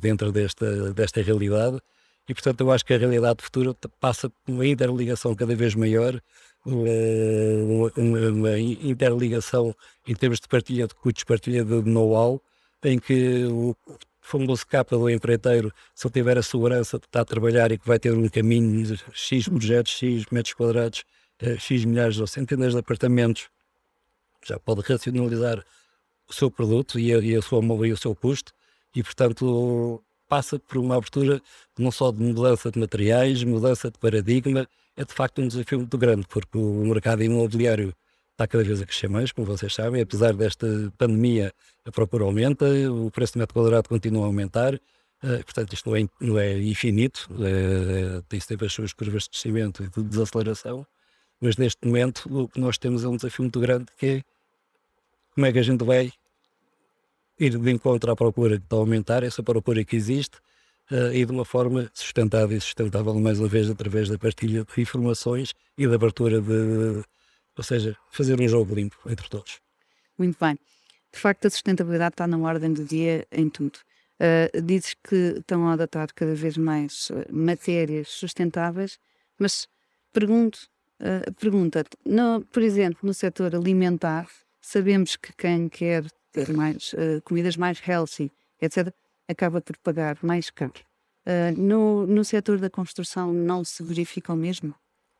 dentro 0.00 0.30
desta, 0.32 0.92
desta 0.92 1.22
realidade. 1.22 1.80
E, 2.28 2.32
portanto, 2.32 2.60
eu 2.62 2.70
acho 2.70 2.84
que 2.84 2.94
a 2.94 2.98
realidade 2.98 3.42
futura 3.42 3.74
passa 4.00 4.30
por 4.30 4.52
uma 4.52 4.66
interligação 4.66 5.34
cada 5.34 5.54
vez 5.54 5.74
maior, 5.74 6.20
uma, 6.64 7.92
uma, 7.96 8.28
uma 8.30 8.58
interligação 8.58 9.74
em 10.06 10.14
termos 10.14 10.40
de 10.40 10.48
partilha 10.48 10.86
de 10.86 10.94
custos, 10.94 11.24
partilha 11.24 11.64
de 11.64 11.82
know-how, 11.82 12.40
em 12.82 12.98
que 12.98 13.44
o 13.44 13.76
famoso 14.20 14.66
capa 14.66 14.96
do 14.96 15.10
empreiteiro, 15.10 15.72
se 15.94 16.06
ele 16.06 16.14
tiver 16.14 16.38
a 16.38 16.42
segurança 16.42 16.98
de 16.98 17.04
estar 17.04 17.20
a 17.20 17.24
trabalhar 17.24 17.70
e 17.70 17.78
que 17.78 17.86
vai 17.86 17.98
ter 17.98 18.12
um 18.12 18.26
caminho 18.28 18.98
X 19.12 19.48
projetos, 19.48 19.92
X 19.92 20.24
metros 20.30 20.54
quadrados, 20.54 21.04
eh, 21.40 21.58
X 21.58 21.84
milhares 21.84 22.18
ou 22.18 22.26
centenas 22.26 22.72
de 22.72 22.78
apartamentos, 22.78 23.48
já 24.46 24.58
pode 24.58 24.80
racionalizar 24.80 25.62
o 26.26 26.32
seu 26.32 26.50
produto 26.50 26.98
e 26.98 27.12
a, 27.12 27.18
e 27.18 27.36
a 27.36 27.42
sua 27.42 27.60
e 27.86 27.92
o 27.92 27.96
seu 27.96 28.14
custo 28.14 28.52
e, 28.94 29.02
portanto, 29.02 30.02
passa 30.28 30.58
por 30.58 30.78
uma 30.78 30.96
abertura 30.96 31.40
não 31.78 31.90
só 31.90 32.10
de 32.10 32.22
mudança 32.22 32.70
de 32.70 32.78
materiais, 32.78 33.42
mudança 33.44 33.90
de 33.90 33.98
paradigma, 33.98 34.66
é 34.96 35.04
de 35.04 35.12
facto 35.12 35.42
um 35.42 35.48
desafio 35.48 35.78
muito 35.78 35.98
grande, 35.98 36.26
porque 36.28 36.56
o 36.56 36.84
mercado 36.86 37.22
imobiliário 37.22 37.94
está 38.32 38.46
cada 38.46 38.64
vez 38.64 38.80
a 38.80 38.86
crescer 38.86 39.08
mais, 39.08 39.32
como 39.32 39.46
vocês 39.46 39.72
sabem, 39.72 40.02
apesar 40.02 40.32
desta 40.34 40.66
pandemia 40.98 41.52
a 41.84 41.92
procura 41.92 42.24
aumenta, 42.24 42.66
o 42.90 43.10
preço 43.10 43.34
do 43.34 43.38
metro 43.40 43.54
quadrado 43.54 43.88
continua 43.88 44.24
a 44.24 44.26
aumentar, 44.26 44.74
uh, 44.74 45.44
portanto 45.44 45.72
isto 45.72 45.88
não 45.88 45.96
é, 45.96 46.08
não 46.20 46.38
é 46.38 46.60
infinito, 46.60 47.28
uh, 47.32 48.22
tem 48.22 48.40
sempre 48.40 48.66
as 48.66 48.72
suas 48.72 48.92
curvas 48.92 49.24
de 49.24 49.30
crescimento 49.30 49.84
e 49.84 49.88
de 49.88 50.02
desaceleração, 50.02 50.86
mas 51.40 51.56
neste 51.56 51.86
momento 51.86 52.28
o 52.30 52.48
que 52.48 52.60
nós 52.60 52.78
temos 52.78 53.04
é 53.04 53.08
um 53.08 53.16
desafio 53.16 53.44
muito 53.44 53.60
grande 53.60 53.86
que 53.98 54.06
é 54.06 54.22
como 55.34 55.46
é 55.46 55.52
que 55.52 55.58
a 55.58 55.62
gente 55.62 55.84
vai 55.84 56.12
ir 57.38 57.58
de 57.58 57.70
encontro 57.70 58.10
à 58.10 58.16
procura 58.16 58.60
a 58.70 58.74
aumentar, 58.74 59.22
essa 59.22 59.42
procura 59.42 59.84
que 59.84 59.96
existe, 59.96 60.38
uh, 60.90 61.12
e 61.12 61.24
de 61.24 61.32
uma 61.32 61.44
forma 61.44 61.90
sustentável 61.92 62.56
e 62.56 62.60
sustentável, 62.60 63.14
mais 63.14 63.38
uma 63.40 63.48
vez, 63.48 63.68
através 63.70 64.08
da 64.08 64.18
partilha 64.18 64.64
de 64.64 64.80
informações 64.80 65.54
e 65.76 65.86
da 65.86 65.94
abertura 65.94 66.40
de, 66.40 67.02
ou 67.56 67.64
seja, 67.64 67.96
fazer 68.10 68.40
um 68.40 68.48
jogo 68.48 68.74
limpo 68.74 68.98
entre 69.06 69.28
todos. 69.28 69.60
Muito 70.18 70.36
bem. 70.40 70.58
De 71.12 71.18
facto, 71.20 71.46
a 71.46 71.50
sustentabilidade 71.50 72.14
está 72.14 72.26
na 72.26 72.38
ordem 72.38 72.72
do 72.72 72.84
dia 72.84 73.26
em 73.30 73.48
tudo. 73.48 73.78
Uh, 74.14 74.62
dizes 74.62 74.94
que 74.94 75.34
estão 75.38 75.68
a 75.68 75.72
adotar 75.72 76.08
cada 76.14 76.34
vez 76.34 76.56
mais 76.56 77.10
uh, 77.10 77.24
matérias 77.30 78.08
sustentáveis, 78.08 78.98
mas 79.38 79.68
pergunto, 80.12 80.68
uh, 81.00 81.32
pergunta-te, 81.34 81.96
por 82.52 82.62
exemplo, 82.62 83.00
no 83.02 83.12
setor 83.12 83.54
alimentar, 83.54 84.28
sabemos 84.60 85.16
que 85.16 85.32
quem 85.36 85.68
quer 85.68 86.04
ter 86.34 86.52
mais 86.52 86.92
uh, 86.94 87.22
comidas 87.22 87.56
mais 87.56 87.80
healthy, 87.86 88.30
etc., 88.60 88.92
acaba 89.28 89.60
por 89.60 89.76
pagar 89.78 90.18
mais 90.20 90.50
caro. 90.50 90.72
Uh, 91.24 91.58
no, 91.58 92.06
no 92.06 92.24
setor 92.24 92.58
da 92.58 92.68
construção 92.68 93.32
não 93.32 93.64
se 93.64 93.82
verifica 93.82 94.32
o 94.32 94.36
mesmo? 94.36 94.74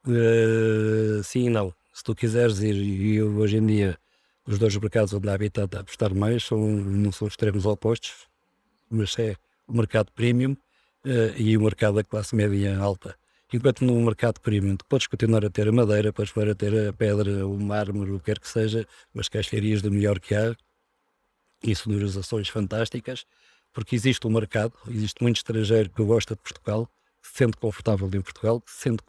Uh, 0.06 1.22
sim 1.22 1.46
e 1.46 1.48
não. 1.48 1.72
Se 1.92 2.02
tu 2.02 2.14
quiseres 2.14 2.58
ir, 2.60 2.74
e 2.74 3.22
hoje 3.22 3.58
em 3.58 3.66
dia 3.66 3.96
os 4.46 4.58
dois 4.58 4.76
mercados 4.76 5.14
onde 5.14 5.28
a 5.28 5.34
Habitat 5.34 5.74
a 5.76 5.80
apostar 5.80 6.12
mais 6.12 6.44
são, 6.44 6.58
não 6.58 7.12
são 7.12 7.28
extremos 7.28 7.64
opostos, 7.64 8.26
mas 8.90 9.16
é 9.18 9.36
o 9.66 9.72
mercado 9.72 10.12
premium 10.12 10.54
e 11.36 11.56
o 11.56 11.62
mercado 11.62 11.94
da 11.94 12.04
classe 12.04 12.34
média 12.34 12.76
alta. 12.78 13.16
Enquanto 13.50 13.84
no 13.84 13.98
mercado 14.00 14.40
premium 14.40 14.76
tu 14.76 14.84
podes 14.84 15.06
continuar 15.06 15.44
a 15.46 15.48
ter 15.48 15.68
a 15.68 15.72
madeira, 15.72 16.12
podes 16.12 16.32
continuar 16.32 16.52
a 16.52 16.54
ter 16.54 16.88
a 16.88 16.92
pedra, 16.92 17.46
o 17.46 17.58
mármore, 17.58 18.10
o 18.10 18.18
que 18.18 18.26
quer 18.26 18.38
que 18.38 18.48
seja, 18.48 18.86
mas 19.14 19.30
as 19.32 19.46
ferias 19.46 19.80
do 19.80 19.90
melhor 19.90 20.18
que 20.18 20.34
há 20.34 20.54
e 21.70 21.74
sonorizações 21.74 22.48
fantásticas, 22.48 23.24
porque 23.72 23.96
existe 23.96 24.26
um 24.26 24.30
mercado, 24.30 24.72
existe 24.88 25.22
muito 25.22 25.36
estrangeiro 25.36 25.90
que 25.90 26.02
gosta 26.02 26.34
de 26.34 26.40
Portugal, 26.40 26.88
que 27.22 27.28
se 27.28 27.34
sente 27.38 27.56
confortável 27.56 28.08
em 28.12 28.20
Portugal, 28.20 28.60
que 28.60 28.70
se 28.70 28.82
sente 28.82 29.02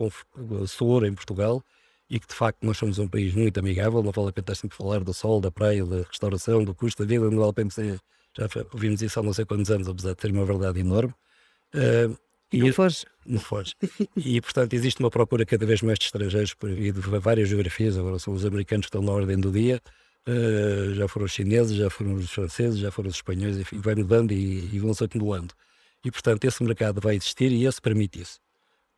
seguro 0.67 1.05
em 1.05 1.13
Portugal 1.13 1.63
e 2.09 2.19
que 2.19 2.27
de 2.27 2.33
facto 2.33 2.63
nós 2.63 2.77
somos 2.77 2.99
um 2.99 3.07
país 3.07 3.33
muito 3.33 3.59
amigável, 3.59 4.01
não 4.01 4.11
vale 4.11 4.29
a 4.29 4.31
pena 4.31 4.43
estar 4.43 4.55
sempre 4.55 4.75
a 4.75 4.77
falar 4.77 5.03
do 5.03 5.13
sol, 5.13 5.41
da 5.41 5.51
praia, 5.51 5.85
da 5.85 6.03
restauração, 6.03 6.63
do 6.63 6.73
custo 6.73 7.03
da 7.03 7.07
vida, 7.07 7.29
não 7.29 7.37
vale 7.37 7.49
a 7.49 7.53
pena 7.53 7.69
ser, 7.69 7.99
já 8.37 8.47
ouvimos 8.73 9.01
isso 9.01 9.19
há 9.19 9.23
não 9.23 9.33
sei 9.33 9.45
quantos 9.45 9.71
anos, 9.71 9.87
apesar 9.87 10.09
de 10.09 10.15
ter 10.15 10.31
uma 10.31 10.45
verdade 10.45 10.79
enorme. 10.79 11.13
Uh, 11.73 12.17
e 12.51 12.59
não 12.59 12.73
foge. 12.73 13.05
Não 13.25 13.39
foge. 13.39 13.73
e, 14.15 14.39
portanto, 14.39 14.73
existe 14.73 14.99
uma 15.01 15.09
procura 15.09 15.45
cada 15.45 15.65
vez 15.65 15.81
mais 15.81 15.97
de 15.99 16.05
estrangeiros 16.05 16.55
e 16.77 16.91
de 16.91 16.99
várias 17.01 17.49
geografias. 17.49 17.97
Agora 17.97 18.19
são 18.19 18.33
os 18.33 18.45
americanos 18.45 18.85
que 18.85 18.89
estão 18.89 19.01
na 19.01 19.11
ordem 19.11 19.37
do 19.37 19.51
dia, 19.51 19.81
uh, 20.27 20.93
já 20.93 21.07
foram 21.07 21.25
os 21.25 21.31
chineses, 21.31 21.75
já 21.75 21.89
foram 21.89 22.13
os 22.15 22.29
franceses, 22.31 22.79
já 22.79 22.91
foram 22.91 23.09
os 23.09 23.15
espanhóis, 23.15 23.57
enfim, 23.57 23.79
vai 23.79 23.95
mudando 23.95 24.31
e, 24.31 24.69
e 24.73 24.79
vão-se 24.79 25.03
acumulando. 25.03 25.53
E, 26.03 26.11
portanto, 26.11 26.45
esse 26.45 26.63
mercado 26.63 27.01
vai 27.01 27.15
existir 27.15 27.51
e 27.51 27.65
esse 27.65 27.81
permite 27.81 28.21
isso. 28.21 28.39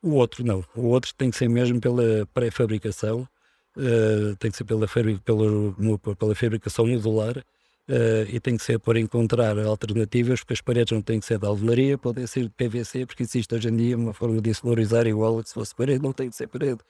O 0.02 0.14
outro 0.14 0.44
não. 0.44 0.64
O 0.74 0.86
outro 0.88 1.12
tem 1.14 1.30
que 1.30 1.36
ser 1.36 1.48
mesmo 1.48 1.80
pela 1.80 2.26
pré-fabricação, 2.34 3.28
uh, 3.76 4.36
tem 4.38 4.50
que 4.50 4.56
ser 4.56 4.64
pela, 4.64 4.86
pela, 4.86 6.34
fabricação 6.34 6.86
modular 6.86 7.44
Uh, 7.88 8.28
e 8.28 8.38
tem 8.38 8.54
que 8.54 8.62
ser 8.62 8.78
por 8.78 8.98
encontrar 8.98 9.58
alternativas, 9.58 10.40
porque 10.40 10.52
as 10.52 10.60
paredes 10.60 10.92
não 10.92 11.00
têm 11.00 11.18
que 11.18 11.24
ser 11.24 11.38
de 11.38 11.46
alvenaria, 11.46 11.96
podem 11.96 12.26
ser 12.26 12.42
de 12.42 12.50
PVC, 12.50 13.06
porque 13.06 13.22
existe 13.22 13.54
hoje 13.54 13.66
em 13.70 13.74
dia 13.74 13.96
uma 13.96 14.12
forma 14.12 14.42
de 14.42 14.50
insolarizar 14.50 15.06
igual 15.06 15.42
que 15.42 15.48
se 15.48 15.54
fosse 15.54 15.74
parede, 15.74 16.02
não 16.02 16.12
tem 16.12 16.28
que 16.28 16.36
ser 16.36 16.48
parede, 16.48 16.80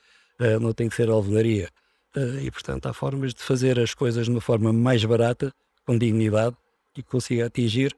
uh, 0.41 0.59
não 0.59 0.73
tem 0.73 0.89
que 0.89 0.97
ser 0.97 1.09
alvenaria. 1.09 1.69
Uh, 2.17 2.41
e 2.41 2.51
portanto 2.51 2.87
há 2.87 2.93
formas 2.93 3.35
de 3.35 3.43
fazer 3.43 3.79
as 3.79 3.95
coisas 3.95 4.25
de 4.25 4.31
uma 4.31 4.41
forma 4.41 4.73
mais 4.73 5.05
barata, 5.05 5.53
com 5.85 5.97
dignidade 5.97 6.57
e 6.97 7.03
que 7.03 7.09
consiga 7.09 7.47
atingir 7.47 7.97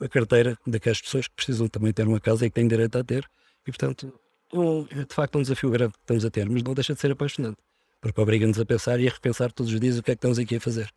a 0.00 0.08
carteira 0.08 0.58
daquelas 0.66 1.00
pessoas 1.00 1.28
que 1.28 1.34
precisam 1.34 1.68
também 1.68 1.92
ter 1.92 2.06
uma 2.06 2.20
casa 2.20 2.46
e 2.46 2.50
que 2.50 2.54
têm 2.54 2.66
direito 2.66 2.96
a 2.96 3.04
ter. 3.04 3.28
E 3.66 3.70
portanto, 3.70 4.12
um, 4.52 4.86
é 4.90 5.04
de 5.04 5.14
facto 5.14 5.38
um 5.38 5.42
desafio 5.42 5.70
grande 5.70 5.92
que 5.92 6.00
estamos 6.00 6.24
a 6.24 6.30
ter, 6.30 6.48
mas 6.48 6.62
não 6.62 6.74
deixa 6.74 6.94
de 6.94 7.00
ser 7.00 7.12
apaixonante, 7.12 7.58
porque 8.00 8.20
obriga-nos 8.20 8.58
a 8.58 8.64
pensar 8.64 8.98
e 9.00 9.08
a 9.08 9.10
repensar 9.10 9.52
todos 9.52 9.72
os 9.72 9.78
dias 9.78 9.98
o 9.98 10.02
que 10.02 10.10
é 10.10 10.14
que 10.14 10.18
estamos 10.18 10.38
aqui 10.38 10.56
a 10.56 10.60
fazer. 10.60 10.90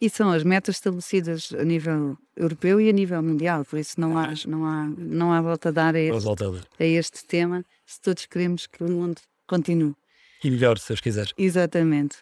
E 0.00 0.08
são 0.08 0.30
as 0.30 0.44
metas 0.44 0.76
estabelecidas 0.76 1.52
a 1.58 1.64
nível 1.64 2.16
europeu 2.36 2.80
e 2.80 2.88
a 2.88 2.92
nível 2.92 3.20
mundial, 3.20 3.64
por 3.64 3.78
isso 3.78 4.00
não 4.00 4.16
há, 4.16 4.32
não 4.46 4.64
há, 4.64 4.86
não 4.96 5.32
há 5.32 5.40
volta 5.40 5.70
a 5.70 5.72
dar 5.72 5.94
a 5.96 6.00
este, 6.00 6.28
a 6.78 6.84
este 6.84 7.24
tema, 7.24 7.64
se 7.84 8.00
todos 8.00 8.26
queremos 8.26 8.66
que 8.66 8.84
o 8.84 8.88
mundo 8.88 9.20
continue. 9.46 9.94
E 10.42 10.50
melhor, 10.50 10.78
se 10.78 10.92
os 10.92 11.00
quiseres. 11.00 11.32
Exatamente. 11.36 12.18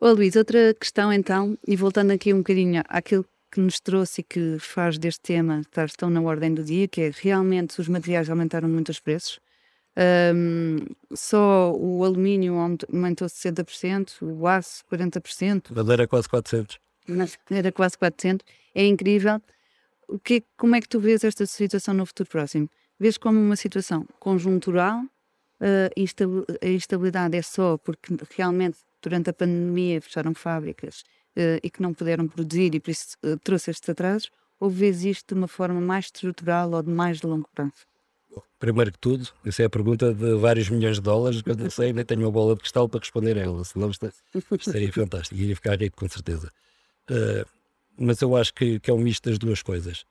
Ô 0.00 0.10
Luís, 0.10 0.34
outra 0.34 0.74
questão 0.74 1.12
então, 1.12 1.56
e 1.66 1.76
voltando 1.76 2.10
aqui 2.10 2.34
um 2.34 2.38
bocadinho 2.38 2.82
àquilo 2.88 3.24
que 3.50 3.60
nos 3.60 3.78
trouxe 3.78 4.22
e 4.22 4.24
que 4.24 4.56
faz 4.58 4.98
deste 4.98 5.20
tema 5.20 5.60
estar 5.60 5.90
tão 5.90 6.10
na 6.10 6.20
ordem 6.20 6.54
do 6.54 6.64
dia, 6.64 6.88
que 6.88 7.02
é 7.02 7.12
realmente 7.14 7.80
os 7.80 7.86
materiais 7.86 8.28
aumentaram 8.28 8.68
muito 8.68 8.88
os 8.88 8.98
preços. 8.98 9.38
Um, 10.34 10.78
só 11.14 11.70
o 11.72 12.02
alumínio 12.02 12.54
aumentou 12.56 13.28
60%, 13.28 14.22
o 14.22 14.46
aço 14.46 14.82
40%. 14.90 15.74
Madeira 15.74 16.08
quase 16.08 16.28
400% 16.28 16.78
era 17.50 17.70
quase 17.70 17.98
400, 17.98 18.46
é 18.74 18.86
incrível. 18.86 19.40
O 20.08 20.18
que, 20.18 20.42
como 20.56 20.74
é 20.74 20.80
que 20.80 20.88
tu 20.88 20.98
vês 20.98 21.24
esta 21.24 21.44
situação 21.46 21.94
no 21.94 22.06
futuro 22.06 22.28
próximo? 22.28 22.68
Vês 22.98 23.18
como 23.18 23.38
uma 23.38 23.56
situação 23.56 24.06
conjuntural? 24.18 25.02
Uh, 25.62 26.58
a 26.60 26.68
instabilidade 26.68 27.36
é 27.36 27.42
só 27.42 27.78
porque 27.78 28.16
realmente 28.36 28.78
durante 29.00 29.30
a 29.30 29.32
pandemia 29.32 30.02
fecharam 30.02 30.34
fábricas 30.34 31.04
uh, 31.36 31.60
e 31.62 31.70
que 31.70 31.80
não 31.80 31.94
puderam 31.94 32.26
produzir 32.26 32.74
e 32.74 32.80
por 32.80 32.90
isso 32.90 33.16
uh, 33.24 33.38
trouxe 33.38 33.70
estes 33.70 33.88
atrasos? 33.88 34.28
Ou 34.58 34.68
vês 34.68 35.04
isto 35.04 35.34
de 35.34 35.38
uma 35.38 35.46
forma 35.46 35.80
mais 35.80 36.06
estrutural 36.06 36.72
ou 36.72 36.82
de 36.82 36.90
mais 36.90 37.20
de 37.20 37.26
longo 37.28 37.48
prazo? 37.54 37.86
Primeiro 38.58 38.92
que 38.92 38.98
tudo, 38.98 39.28
essa 39.44 39.62
é 39.62 39.66
a 39.66 39.70
pergunta 39.70 40.12
de 40.12 40.34
vários 40.34 40.68
milhões 40.68 40.96
de 40.96 41.02
dólares, 41.02 41.42
que 41.42 41.50
eu 41.50 41.56
não 41.56 41.70
sei, 41.70 41.92
nem 41.92 42.04
tenho 42.04 42.22
uma 42.22 42.30
bola 42.30 42.54
de 42.54 42.60
cristal 42.60 42.88
para 42.88 43.00
responder 43.00 43.36
a 43.36 43.42
ela, 43.42 43.64
senão 43.64 43.90
isto, 43.90 44.12
isto 44.34 44.70
seria 44.70 44.90
fantástico, 44.92 45.40
iria 45.40 45.54
ficar 45.54 45.80
rico 45.80 45.96
com 45.96 46.08
certeza. 46.08 46.50
Uh, 47.10 47.46
mas 47.96 48.20
eu 48.20 48.36
acho 48.36 48.54
que, 48.54 48.80
que, 48.80 48.90
é 48.90 48.94
um 48.94 48.98
misto 48.98 49.28
das 49.28 49.38
duas 49.38 49.62
coisas. 49.62 50.04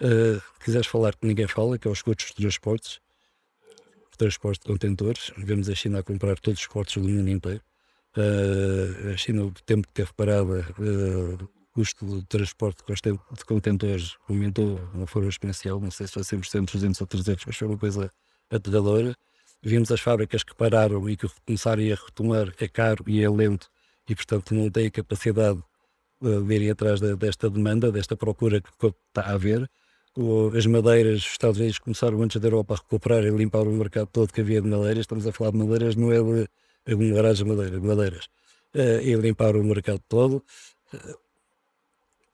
Uh, 0.00 0.40
quiseres 0.62 0.86
falar 0.86 1.16
que 1.16 1.26
ninguém 1.26 1.46
fala, 1.46 1.78
que 1.78 1.88
é 1.88 1.90
os 1.90 2.02
custos 2.02 2.26
de 2.28 2.34
transportes, 2.34 3.00
transporte 4.16 4.60
de 4.60 4.66
contentores. 4.66 5.32
Vemos 5.36 5.68
a 5.68 5.74
China 5.74 6.00
a 6.00 6.02
comprar 6.02 6.38
todos 6.38 6.60
os 6.60 6.66
portos 6.66 6.96
do 6.96 7.08
mundo 7.08 7.28
inteiro. 7.28 7.62
Uh, 8.16 9.12
a 9.12 9.16
China, 9.16 9.44
o 9.44 9.52
tempo 9.52 9.86
que 9.86 9.94
teve 9.94 10.12
parada, 10.14 10.66
uh, 10.78 11.44
o 11.44 11.48
custo 11.72 12.06
de 12.06 12.26
transporte 12.26 12.82
de 12.86 13.44
contentores 13.44 14.16
aumentou 14.28 14.76
de 14.76 14.96
uma 14.96 15.06
forma 15.06 15.28
exponencial. 15.28 15.78
Não 15.80 15.90
sei 15.90 16.06
se 16.06 16.14
foi 16.14 16.22
100%, 16.22 16.72
200 16.72 17.00
ou 17.00 17.06
300, 17.06 17.44
mas 17.46 17.56
foi 17.56 17.68
uma 17.68 17.78
coisa 17.78 18.10
aterradora. 18.50 19.14
Vimos 19.62 19.90
as 19.90 20.00
fábricas 20.00 20.42
que 20.42 20.54
pararam 20.54 21.08
e 21.08 21.16
que 21.16 21.28
começarem 21.44 21.92
a 21.92 21.96
retomar 21.96 22.52
é 22.58 22.68
caro 22.68 23.04
e 23.06 23.22
é 23.22 23.28
lento 23.28 23.70
e, 24.08 24.14
portanto, 24.14 24.54
não 24.54 24.70
têm 24.70 24.90
capacidade 24.90 25.62
atrás 26.70 27.00
de, 27.00 27.16
desta 27.16 27.50
demanda, 27.50 27.92
desta 27.92 28.16
procura 28.16 28.60
que 28.60 28.68
está 28.86 29.22
a 29.22 29.32
haver. 29.32 29.68
As 30.56 30.64
madeiras, 30.64 31.20
os 31.20 31.32
Estados 31.32 31.58
Unidos 31.58 31.78
começaram 31.78 32.22
antes 32.22 32.40
da 32.40 32.48
Europa 32.48 32.74
a 32.74 32.76
recuperar 32.78 33.22
e 33.24 33.30
limpar 33.30 33.68
o 33.68 33.72
mercado 33.72 34.08
todo 34.10 34.32
que 34.32 34.40
havia 34.40 34.62
de 34.62 34.68
madeiras. 34.68 35.00
Estamos 35.00 35.26
a 35.26 35.32
falar 35.32 35.50
de 35.50 35.58
madeiras, 35.58 35.94
não 35.94 36.10
é 36.10 36.16
de 36.22 36.48
aglomerados 36.86 37.38
de 37.38 37.44
madeiras, 37.44 37.80
de 37.80 37.86
madeiras. 37.86 38.24
Uh, 38.74 39.00
e 39.02 39.14
limpar 39.14 39.56
o 39.56 39.62
mercado 39.62 40.00
todo. 40.08 40.42
Uh, 40.92 41.18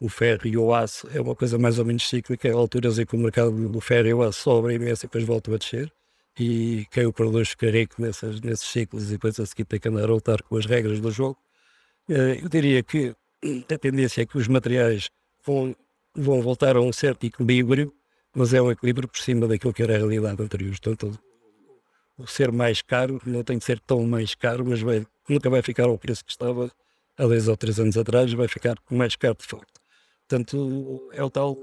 o 0.01 0.09
ferro 0.09 0.47
e 0.47 0.57
o 0.57 0.73
aço 0.73 1.09
é 1.13 1.21
uma 1.21 1.35
coisa 1.35 1.59
mais 1.59 1.81
ou 1.81 1.85
menos 1.85 2.09
cíclica. 2.09 2.49
Há 2.49 2.55
alturas 2.55 3.01
em 3.01 3.07
que 3.07 3.17
o 3.17 3.19
mercado 3.19 3.51
do 3.69 3.81
ferro 3.81 4.09
e 4.09 4.15
o 4.15 4.23
aço 4.23 4.41
sobra 4.41 4.73
imenso 4.73 5.05
e 5.05 5.09
depois 5.09 5.25
voltam 5.25 5.55
a 5.55 5.59
descer. 5.59 5.93
E 6.39 6.87
quem 6.91 7.05
o 7.07 7.13
produz 7.13 7.55
careco 7.55 8.01
nesses, 8.01 8.41
nesses 8.41 8.67
ciclos 8.69 9.09
e 9.09 9.13
depois 9.13 9.39
a 9.41 9.47
seguir 9.47 9.65
tem 9.65 9.81
que 9.81 9.89
andar 9.89 10.05
a 10.05 10.13
lutar 10.13 10.41
com 10.43 10.57
as 10.57 10.67
regras 10.67 11.01
do 11.01 11.11
jogo. 11.11 11.39
Uh, 12.09 12.39
eu 12.43 12.49
diria 12.49 12.81
que 12.83 13.13
a 13.73 13.79
tendência 13.79 14.23
é 14.23 14.27
que 14.27 14.39
os 14.39 14.47
materiais 14.47 15.11
vão, 15.45 15.75
vão 16.15 16.41
voltar 16.43 16.77
a 16.77 16.81
um 16.81 16.93
certo 16.93 17.25
equilíbrio, 17.25 17.93
mas 18.35 18.53
é 18.55 18.61
um 18.61 18.71
equilíbrio 18.71 19.09
por 19.09 19.19
cima 19.19 19.47
daquilo 19.47 19.73
que 19.73 19.83
era 19.83 19.95
a 19.95 19.99
realidade 19.99 20.43
anterior. 20.43 20.71
Portanto, 20.71 21.19
o 22.17 22.27
ser 22.27 22.53
mais 22.53 22.83
caro 22.83 23.21
não 23.25 23.43
tem 23.43 23.59
que 23.59 23.65
ser 23.65 23.81
tão 23.81 24.05
mais 24.07 24.35
caro, 24.35 24.65
mas 24.65 24.81
vai, 24.81 25.07
nunca 25.29 25.51
vai 25.51 25.63
ficar 25.63 25.85
ao 25.85 25.99
preço 25.99 26.25
que 26.25 26.31
estava 26.31 26.71
há 27.17 27.27
10 27.27 27.49
ou 27.49 27.57
3 27.57 27.81
anos 27.81 27.97
atrás, 27.97 28.33
vai 28.33 28.49
ficar 28.49 28.77
mais 28.91 29.17
caro 29.17 29.37
de 29.39 29.47
facto. 29.47 29.81
Portanto, 30.29 31.11
é 31.13 31.23
o 31.23 31.31
tal 31.31 31.57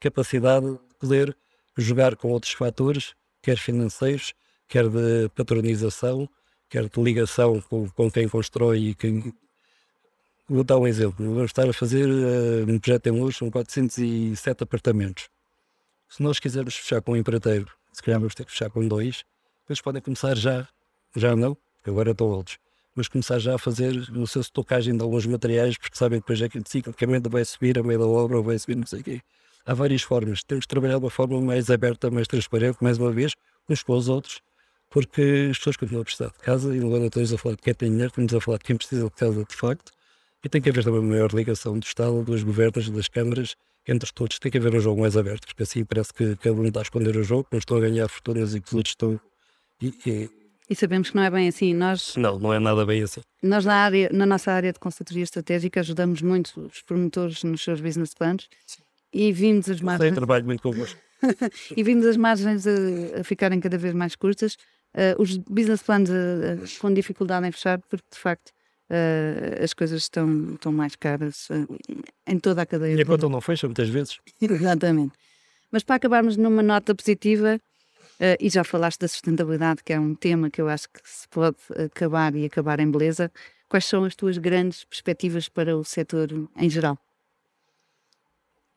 capacidade 0.00 0.66
de 0.66 0.78
poder 0.98 1.36
jogar 1.76 2.16
com 2.16 2.30
outros 2.30 2.52
fatores, 2.52 3.14
quer 3.42 3.56
financeiros, 3.56 4.34
quer 4.68 4.88
de 4.88 5.28
patronização, 5.34 6.28
quer 6.68 6.88
de 6.88 7.02
ligação 7.02 7.60
com, 7.60 7.88
com 7.90 8.10
quem 8.10 8.28
constrói 8.28 8.78
e 8.78 8.94
quem, 8.94 9.34
Vou 10.46 10.62
dar 10.62 10.76
um 10.76 10.86
exemplo. 10.86 11.24
Vamos 11.24 11.46
estar 11.50 11.66
a 11.66 11.72
fazer 11.72 12.06
uh, 12.06 12.70
um 12.70 12.78
projeto 12.78 13.06
em 13.06 13.12
Luz, 13.12 13.36
são 13.36 13.50
407 13.50 14.62
apartamentos. 14.62 15.30
Se 16.06 16.22
nós 16.22 16.38
quisermos 16.38 16.76
fechar 16.76 17.00
com 17.00 17.12
um 17.12 17.16
empreiteiro, 17.16 17.66
se 17.90 18.02
calhar 18.02 18.20
vamos 18.20 18.34
ter 18.34 18.44
que 18.44 18.52
fechar 18.52 18.68
com 18.68 18.86
dois, 18.86 19.24
eles 19.66 19.80
podem 19.80 20.02
começar 20.02 20.36
já, 20.36 20.68
já 21.16 21.34
não, 21.34 21.56
agora 21.82 22.10
estão 22.10 22.26
outros, 22.26 22.58
mas 22.94 23.08
começar 23.08 23.38
já 23.38 23.54
a 23.54 23.58
fazer 23.58 23.96
o 24.14 24.26
seu 24.26 24.42
estocagem 24.42 24.94
de 24.94 25.02
alguns 25.02 25.24
materiais, 25.24 25.78
porque 25.78 25.96
sabem 25.96 26.20
que 26.20 26.24
depois 26.24 26.42
é 26.42 26.48
que 26.50 26.62
ciclicamente 26.68 27.26
vai 27.30 27.42
subir 27.42 27.78
a 27.78 27.82
meio 27.82 28.00
da 28.00 28.06
obra, 28.06 28.42
vai 28.42 28.58
subir 28.58 28.76
não 28.76 28.86
sei 28.86 29.00
o 29.00 29.02
quê. 29.02 29.22
Há 29.64 29.72
várias 29.72 30.02
formas. 30.02 30.44
Temos 30.44 30.64
de 30.64 30.68
trabalhar 30.68 30.98
de 30.98 31.04
uma 31.04 31.10
forma 31.10 31.40
mais 31.40 31.70
aberta, 31.70 32.10
mais 32.10 32.28
transparente, 32.28 32.76
mais 32.82 32.98
uma 32.98 33.10
vez, 33.10 33.32
uns 33.66 33.82
com 33.82 33.94
os 33.94 34.10
outros, 34.10 34.42
porque 34.90 35.48
as 35.50 35.56
pessoas 35.56 35.78
continuam 35.78 36.02
a 36.02 36.04
precisar 36.04 36.28
de 36.28 36.38
casa 36.40 36.76
e 36.76 36.80
não 36.80 37.06
estamos 37.06 37.32
a 37.32 37.38
falar 37.38 37.56
de 37.56 37.62
quem 37.62 37.72
tem 37.72 37.88
dinheiro, 37.88 38.08
estamos 38.08 38.34
a 38.34 38.40
falar 38.42 38.58
de 38.58 38.64
quem 38.64 38.76
precisa 38.76 39.04
de 39.04 39.10
casa 39.10 39.42
de 39.42 39.56
facto 39.56 39.93
e 40.44 40.48
tem 40.48 40.60
que 40.60 40.68
haver 40.68 40.84
também 40.84 41.00
uma 41.00 41.08
maior 41.08 41.32
ligação 41.32 41.78
do 41.78 41.84
Estado, 41.84 42.22
dos 42.22 42.42
governos, 42.42 42.90
das 42.90 43.08
câmaras, 43.08 43.56
entre 43.88 44.12
todos. 44.12 44.38
Tem 44.38 44.52
que 44.52 44.58
haver 44.58 44.74
um 44.74 44.80
jogo 44.80 45.00
mais 45.00 45.16
aberto, 45.16 45.46
porque 45.46 45.62
assim 45.62 45.84
parece 45.84 46.12
que 46.12 46.36
cada 46.36 46.54
um 46.54 46.66
está 46.66 46.80
a 46.80 46.82
esconder 46.82 47.16
o 47.16 47.24
jogo, 47.24 47.48
não 47.50 47.58
estão 47.58 47.78
a 47.78 47.80
ganhar 47.80 48.06
fortunas 48.08 48.54
e 48.54 48.60
que 48.60 48.68
os 48.68 48.74
outros 48.74 48.92
estão. 48.92 49.18
E, 49.80 49.94
e... 50.06 50.30
e, 50.68 50.76
sabemos 50.76 51.10
que 51.10 51.16
não 51.16 51.22
é 51.22 51.30
bem 51.30 51.48
assim. 51.48 51.72
Nós, 51.72 52.14
não, 52.16 52.38
não 52.38 52.52
é 52.52 52.58
nada 52.58 52.84
bem 52.84 53.02
assim. 53.02 53.22
Nós, 53.42 53.64
na, 53.64 53.74
área, 53.74 54.10
na 54.12 54.26
nossa 54.26 54.52
área 54.52 54.72
de 54.72 54.78
consultoria 54.78 55.22
estratégica, 55.22 55.80
ajudamos 55.80 56.20
muito 56.20 56.60
os 56.60 56.82
promotores 56.82 57.42
nos 57.42 57.62
seus 57.62 57.80
business 57.80 58.12
plans 58.12 58.48
e 59.12 59.32
vimos 59.32 59.70
as 59.70 59.80
margens. 59.80 60.08
Sei, 60.08 60.14
trabalho 60.14 60.44
muito 60.44 60.62
convosco. 60.62 61.00
e 61.74 61.82
vimos 61.82 62.04
as 62.04 62.18
margens 62.18 62.66
a, 62.66 63.20
a 63.20 63.24
ficarem 63.24 63.58
cada 63.60 63.78
vez 63.78 63.94
mais 63.94 64.14
curtas 64.14 64.58
uh, 64.94 65.20
os 65.20 65.38
business 65.38 65.82
plans 65.82 66.10
uh, 66.10 66.80
com 66.80 66.92
dificuldade 66.92 67.46
em 67.46 67.52
fechar, 67.52 67.78
porque 67.88 68.04
de 68.12 68.18
facto 68.18 68.52
as 69.62 69.72
coisas 69.72 70.02
estão, 70.02 70.54
estão 70.54 70.72
mais 70.72 70.94
caras 70.94 71.48
em 72.26 72.38
toda 72.38 72.62
a 72.62 72.66
cadeia. 72.66 72.96
E 72.96 73.02
a 73.02 73.06
conta 73.06 73.28
não 73.28 73.40
fecha 73.40 73.66
muitas 73.66 73.88
vezes. 73.88 74.18
Exatamente. 74.40 75.12
Mas 75.70 75.82
para 75.82 75.96
acabarmos 75.96 76.36
numa 76.36 76.62
nota 76.62 76.94
positiva, 76.94 77.60
Uh, 78.14 78.38
e 78.38 78.48
já 78.48 78.62
falaste 78.62 79.00
da 79.00 79.08
sustentabilidade, 79.08 79.82
que 79.82 79.92
é 79.92 79.98
um 79.98 80.14
tema 80.14 80.48
que 80.48 80.60
eu 80.60 80.68
acho 80.68 80.88
que 80.88 81.00
se 81.02 81.28
pode 81.28 81.56
acabar 81.84 82.34
e 82.36 82.44
acabar 82.44 82.78
em 82.78 82.88
beleza. 82.88 83.30
Quais 83.68 83.86
são 83.86 84.04
as 84.04 84.14
tuas 84.14 84.38
grandes 84.38 84.84
perspectivas 84.84 85.48
para 85.48 85.76
o 85.76 85.82
setor 85.82 86.28
em 86.56 86.70
geral? 86.70 86.96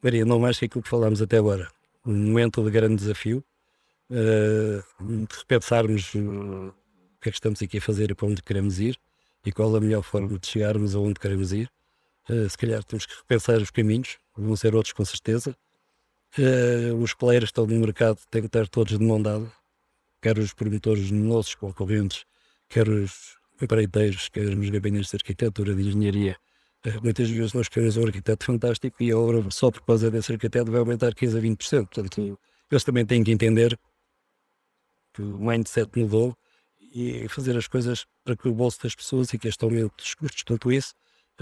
Maria, 0.01 0.25
não 0.25 0.39
mais 0.39 0.57
que 0.57 0.65
aquilo 0.65 0.81
que 0.81 0.89
falámos 0.89 1.21
até 1.21 1.37
agora. 1.37 1.69
Um 2.03 2.15
momento 2.15 2.63
de 2.63 2.71
grande 2.71 2.95
desafio, 2.95 3.43
uh, 4.09 5.05
de 5.05 5.37
repensarmos 5.37 6.15
uh, 6.15 6.19
o 6.69 7.21
que 7.21 7.29
é 7.29 7.31
que 7.31 7.37
estamos 7.37 7.61
aqui 7.61 7.77
a 7.77 7.81
fazer 7.81 8.09
e 8.09 8.15
para 8.15 8.27
onde 8.27 8.41
queremos 8.41 8.79
ir 8.79 8.97
e 9.47 9.51
qual 9.51 9.75
a 9.75 9.79
melhor 9.79 10.03
forma 10.03 10.37
de 10.37 10.45
chegarmos 10.45 10.95
aonde 10.95 11.19
queremos 11.19 11.53
ir. 11.53 11.71
Uh, 12.29 12.49
se 12.49 12.57
calhar 12.57 12.83
temos 12.83 13.05
que 13.05 13.15
repensar 13.15 13.57
os 13.57 13.71
caminhos, 13.71 14.17
vão 14.35 14.55
ser 14.55 14.75
outros 14.75 14.93
com 14.93 15.05
certeza, 15.05 15.55
Uh, 16.37 16.93
os 17.01 17.13
players 17.13 17.45
estão 17.45 17.65
no 17.65 17.79
mercado 17.79 18.19
têm 18.29 18.41
que 18.41 18.47
estar 18.47 18.67
todos 18.67 18.97
de 18.97 19.03
mão 19.03 19.19
dada, 19.19 19.51
quer 20.21 20.37
os 20.37 20.53
promotores 20.53 21.09
nossos 21.09 21.55
concorrentes, 21.55 22.25
quer 22.69 22.87
os 22.87 23.37
empreiteiros, 23.59 24.29
quer 24.29 24.45
os 24.45 24.69
gabinetes 24.69 25.09
de 25.09 25.15
arquitetura, 25.15 25.73
de 25.73 25.81
engenharia. 25.81 26.37
Uh, 26.85 27.01
muitas 27.01 27.29
vezes 27.29 27.53
nós 27.53 27.67
queremos 27.67 27.97
um 27.97 28.05
arquiteto 28.05 28.45
fantástico 28.45 29.01
e 29.01 29.11
a 29.11 29.17
obra 29.17 29.49
só 29.49 29.71
por 29.71 29.81
causa 29.81 30.11
desse 30.11 30.31
arquiteto 30.31 30.69
vai 30.69 30.79
aumentar 30.79 31.15
15 31.15 31.37
a 31.37 31.41
20%. 31.41 31.87
Portanto, 31.87 32.39
eles 32.69 32.83
também 32.83 33.05
têm 33.05 33.23
que 33.23 33.31
entender 33.31 33.79
que 35.13 35.21
o 35.23 35.39
mindset 35.39 35.89
mudou 35.97 36.37
e 36.93 37.27
fazer 37.29 37.55
as 37.57 37.67
coisas 37.67 38.05
para 38.23 38.35
que 38.35 38.47
o 38.47 38.53
bolso 38.53 38.81
das 38.81 38.95
pessoas 38.95 39.33
e 39.33 39.37
que 39.37 39.47
este 39.47 39.63
aumento 39.63 39.95
dos 39.97 40.13
custos, 40.13 40.43
tanto 40.43 40.71
isso, 40.71 40.93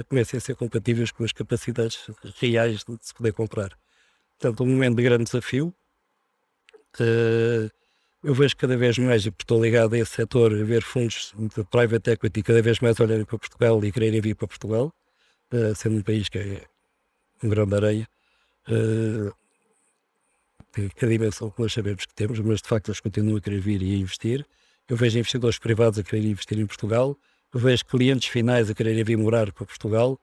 comecem 0.03 0.37
a 0.37 0.41
ser 0.41 0.55
compatíveis 0.55 1.11
com 1.11 1.23
as 1.23 1.31
capacidades 1.31 2.07
reais 2.39 2.83
de 2.83 2.97
se 3.01 3.13
poder 3.13 3.33
comprar. 3.33 3.77
Portanto, 4.37 4.63
um 4.63 4.67
momento 4.67 4.97
de 4.97 5.03
grande 5.03 5.23
desafio. 5.25 5.73
Uh, 6.99 7.69
eu 8.23 8.33
vejo 8.33 8.57
cada 8.57 8.75
vez 8.75 8.97
mais, 8.97 9.25
e 9.25 9.29
estou 9.29 9.63
ligado 9.63 9.93
a 9.93 9.99
esse 9.99 10.11
setor, 10.11 10.51
a 10.51 10.63
ver 10.63 10.81
fundos 10.81 11.33
de 11.37 11.63
private 11.65 12.11
equity 12.11 12.41
cada 12.41 12.61
vez 12.61 12.79
mais 12.79 12.99
olharem 12.99 13.23
para 13.23 13.37
Portugal 13.37 13.83
e 13.85 13.91
quererem 13.91 14.19
vir 14.19 14.35
para 14.35 14.47
Portugal, 14.47 14.91
uh, 15.53 15.75
sendo 15.75 15.97
um 15.97 16.01
país 16.01 16.27
que 16.27 16.39
é 16.39 16.65
um 17.43 17.49
grão 17.49 17.67
de 17.67 17.75
areia. 17.75 18.07
Uh, 18.67 19.31
tem 20.71 20.89
a 21.01 21.05
dimensão 21.05 21.51
que 21.51 21.61
nós 21.61 21.71
sabemos 21.71 22.05
que 22.05 22.13
temos, 22.13 22.39
mas 22.39 22.61
de 22.61 22.67
facto 22.67 22.89
eles 22.89 22.99
continuam 22.99 23.37
a 23.37 23.41
querer 23.41 23.61
vir 23.61 23.81
e 23.81 23.93
a 23.93 23.97
investir. 23.97 24.45
Eu 24.87 24.95
vejo 24.95 25.17
investidores 25.17 25.57
privados 25.57 25.97
a 25.99 26.03
quererem 26.03 26.31
investir 26.31 26.59
em 26.59 26.65
Portugal, 26.65 27.17
eu 27.53 27.59
vejo 27.59 27.85
clientes 27.85 28.27
finais 28.27 28.69
a 28.69 28.73
quererem 28.73 29.03
vir 29.03 29.17
morar 29.17 29.51
para 29.53 29.65
Portugal. 29.65 30.19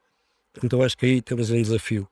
Então 0.63 0.83
acho 0.83 0.97
que 0.99 1.07
aí 1.07 1.23
temos 1.23 1.51
um 1.51 1.61
desafio. 1.61 2.07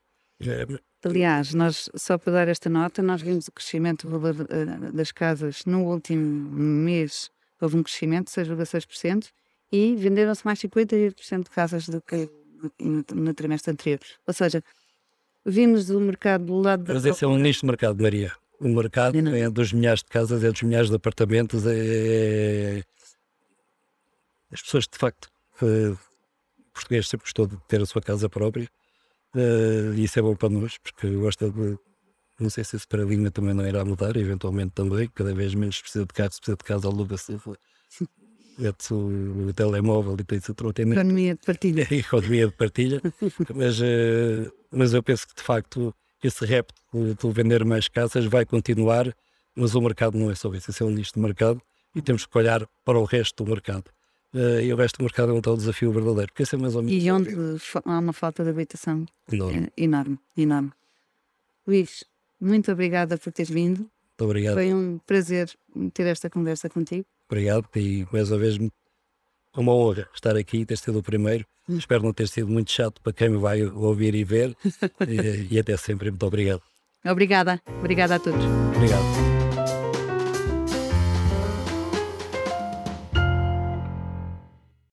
Aliás, 1.04 1.52
nós, 1.52 1.90
só 1.94 2.16
para 2.16 2.32
dar 2.32 2.48
esta 2.48 2.70
nota, 2.70 3.02
nós 3.02 3.20
vimos 3.20 3.46
o 3.48 3.52
crescimento 3.52 4.08
do 4.08 4.18
valor 4.18 4.34
uh, 4.40 4.92
das 4.92 5.12
casas 5.12 5.64
no 5.66 5.84
último 5.84 6.22
mês, 6.50 7.30
houve 7.60 7.76
um 7.76 7.82
crescimento 7.82 8.26
de 8.26 8.32
6,6% 8.32 9.28
e 9.70 9.94
venderam-se 9.96 10.44
mais 10.44 10.58
58% 10.58 11.44
de 11.44 11.50
casas 11.50 11.86
do 11.86 12.00
que 12.00 12.28
no, 12.78 13.04
no, 13.14 13.34
trimestre 13.34 13.72
anterior. 13.72 14.00
Ou 14.26 14.32
seja, 14.32 14.64
vimos 15.44 15.90
o 15.90 16.00
mercado 16.00 16.46
do 16.46 16.56
lado 16.60 16.84
da. 16.84 16.94
Mas 16.94 17.04
esse 17.04 17.24
é 17.24 17.28
um 17.28 17.36
nicho 17.36 17.60
de 17.60 17.66
mercado, 17.66 18.02
Maria. 18.02 18.32
O 18.60 18.68
mercado 18.68 19.16
é 19.16 19.48
dos 19.48 19.72
milhares 19.72 20.02
de 20.02 20.10
casas, 20.10 20.44
é 20.44 20.50
dos 20.50 20.62
milhares 20.62 20.90
de 20.90 20.96
apartamentos, 20.96 21.64
é. 21.66 22.82
As 24.52 24.60
pessoas, 24.62 24.86
de 24.86 24.98
facto, 24.98 25.30
uh, 25.62 25.98
português 26.74 27.08
sempre 27.08 27.24
gostou 27.24 27.46
de 27.46 27.56
ter 27.68 27.80
a 27.80 27.86
sua 27.86 28.02
casa 28.02 28.28
própria 28.28 28.68
Uh, 29.34 29.94
e 29.94 30.04
isso 30.04 30.18
é 30.18 30.22
bom 30.22 30.34
para 30.34 30.48
nós, 30.48 30.76
porque 30.78 31.08
gosta 31.08 31.50
de. 31.50 31.78
Não 32.38 32.50
sei 32.50 32.64
se 32.64 32.76
esse 32.76 32.88
paradigma 32.88 33.30
também 33.30 33.54
não 33.54 33.66
irá 33.66 33.84
mudar, 33.84 34.16
eventualmente 34.16 34.72
também, 34.74 35.08
cada 35.14 35.34
vez 35.34 35.54
menos 35.54 35.80
precisa 35.80 36.06
de 36.06 36.12
carro, 36.12 36.32
se 36.32 36.40
precisa 36.40 36.56
de 36.56 36.64
casa, 36.64 36.88
aluga-se. 36.88 37.38
Mete-se 38.58 38.92
o, 38.92 39.48
o, 39.48 39.52
telemóvel 39.52 40.16
e 40.18 40.24
tem-se 40.24 40.50
outro. 40.50 40.70
Economia 40.70 41.34
de 41.34 41.40
partilha. 41.44 41.86
Economia 41.94 42.46
de 42.46 42.52
partilha. 42.52 43.02
mas, 43.54 43.80
uh, 43.80 44.52
mas 44.70 44.92
eu 44.94 45.02
penso 45.02 45.28
que 45.28 45.34
de 45.34 45.42
facto 45.42 45.94
esse 46.26 46.44
rap 46.44 46.72
de 46.92 47.32
vender 47.32 47.64
mais 47.64 47.88
casas 47.88 48.24
vai 48.26 48.44
continuar, 48.44 49.14
mas 49.54 49.74
o 49.74 49.80
mercado 49.80 50.18
não 50.18 50.30
é 50.30 50.34
só 50.34 50.52
isso, 50.54 50.70
esse 50.70 50.82
é 50.82 50.86
um 50.86 50.90
nicho 50.90 51.12
de 51.14 51.20
mercado 51.20 51.60
e 51.94 52.00
temos 52.00 52.26
que 52.26 52.38
olhar 52.38 52.66
para 52.84 52.98
o 52.98 53.04
resto 53.04 53.44
do 53.44 53.50
mercado 53.50 53.84
uh, 54.34 54.60
e 54.60 54.72
o 54.72 54.76
resto 54.76 54.98
do 54.98 55.04
mercado 55.04 55.32
é 55.32 55.34
um 55.34 55.40
tal 55.40 55.56
desafio 55.56 55.92
verdadeiro, 55.92 56.28
porque 56.28 56.42
esse 56.42 56.54
é 56.54 56.58
mais 56.58 56.74
ou 56.74 56.82
menos. 56.82 57.02
E 57.02 57.10
onde 57.10 57.30
há 57.84 57.98
uma 57.98 58.12
falta 58.12 58.44
de 58.44 58.50
habitação 58.50 59.06
enorme. 59.30 59.68
É, 59.76 59.82
enorme, 59.82 60.18
enorme. 60.36 60.72
Luís, 61.66 62.04
muito 62.40 62.70
obrigada 62.72 63.18
por 63.18 63.32
teres 63.32 63.50
vindo. 63.50 63.78
Muito 63.80 64.24
obrigado. 64.24 64.54
Foi 64.54 64.72
um 64.74 64.98
prazer 65.06 65.50
ter 65.94 66.06
esta 66.06 66.28
conversa 66.28 66.68
contigo. 66.68 67.06
Obrigado 67.28 67.66
e 67.76 68.06
mais 68.12 68.30
uma 68.30 68.38
vez 68.38 68.58
uma 69.56 69.74
honra 69.74 70.08
estar 70.14 70.36
aqui 70.36 70.58
e 70.58 70.66
ter 70.66 70.76
sido 70.76 70.98
o 70.98 71.02
primeiro. 71.02 71.44
Hum. 71.68 71.78
Espero 71.78 72.02
não 72.02 72.12
ter 72.12 72.28
sido 72.28 72.48
muito 72.48 72.70
chato 72.70 73.00
para 73.00 73.12
quem 73.12 73.28
me 73.28 73.38
vai 73.38 73.64
ouvir 73.64 74.14
e 74.14 74.24
ver. 74.24 74.56
e, 75.08 75.54
e 75.54 75.58
até 75.58 75.76
sempre. 75.76 76.10
Muito 76.10 76.26
obrigado. 76.26 76.62
Obrigada. 77.04 77.60
Obrigada 77.78 78.16
a 78.16 78.18
todos. 78.18 78.44
Obrigado. 78.76 79.39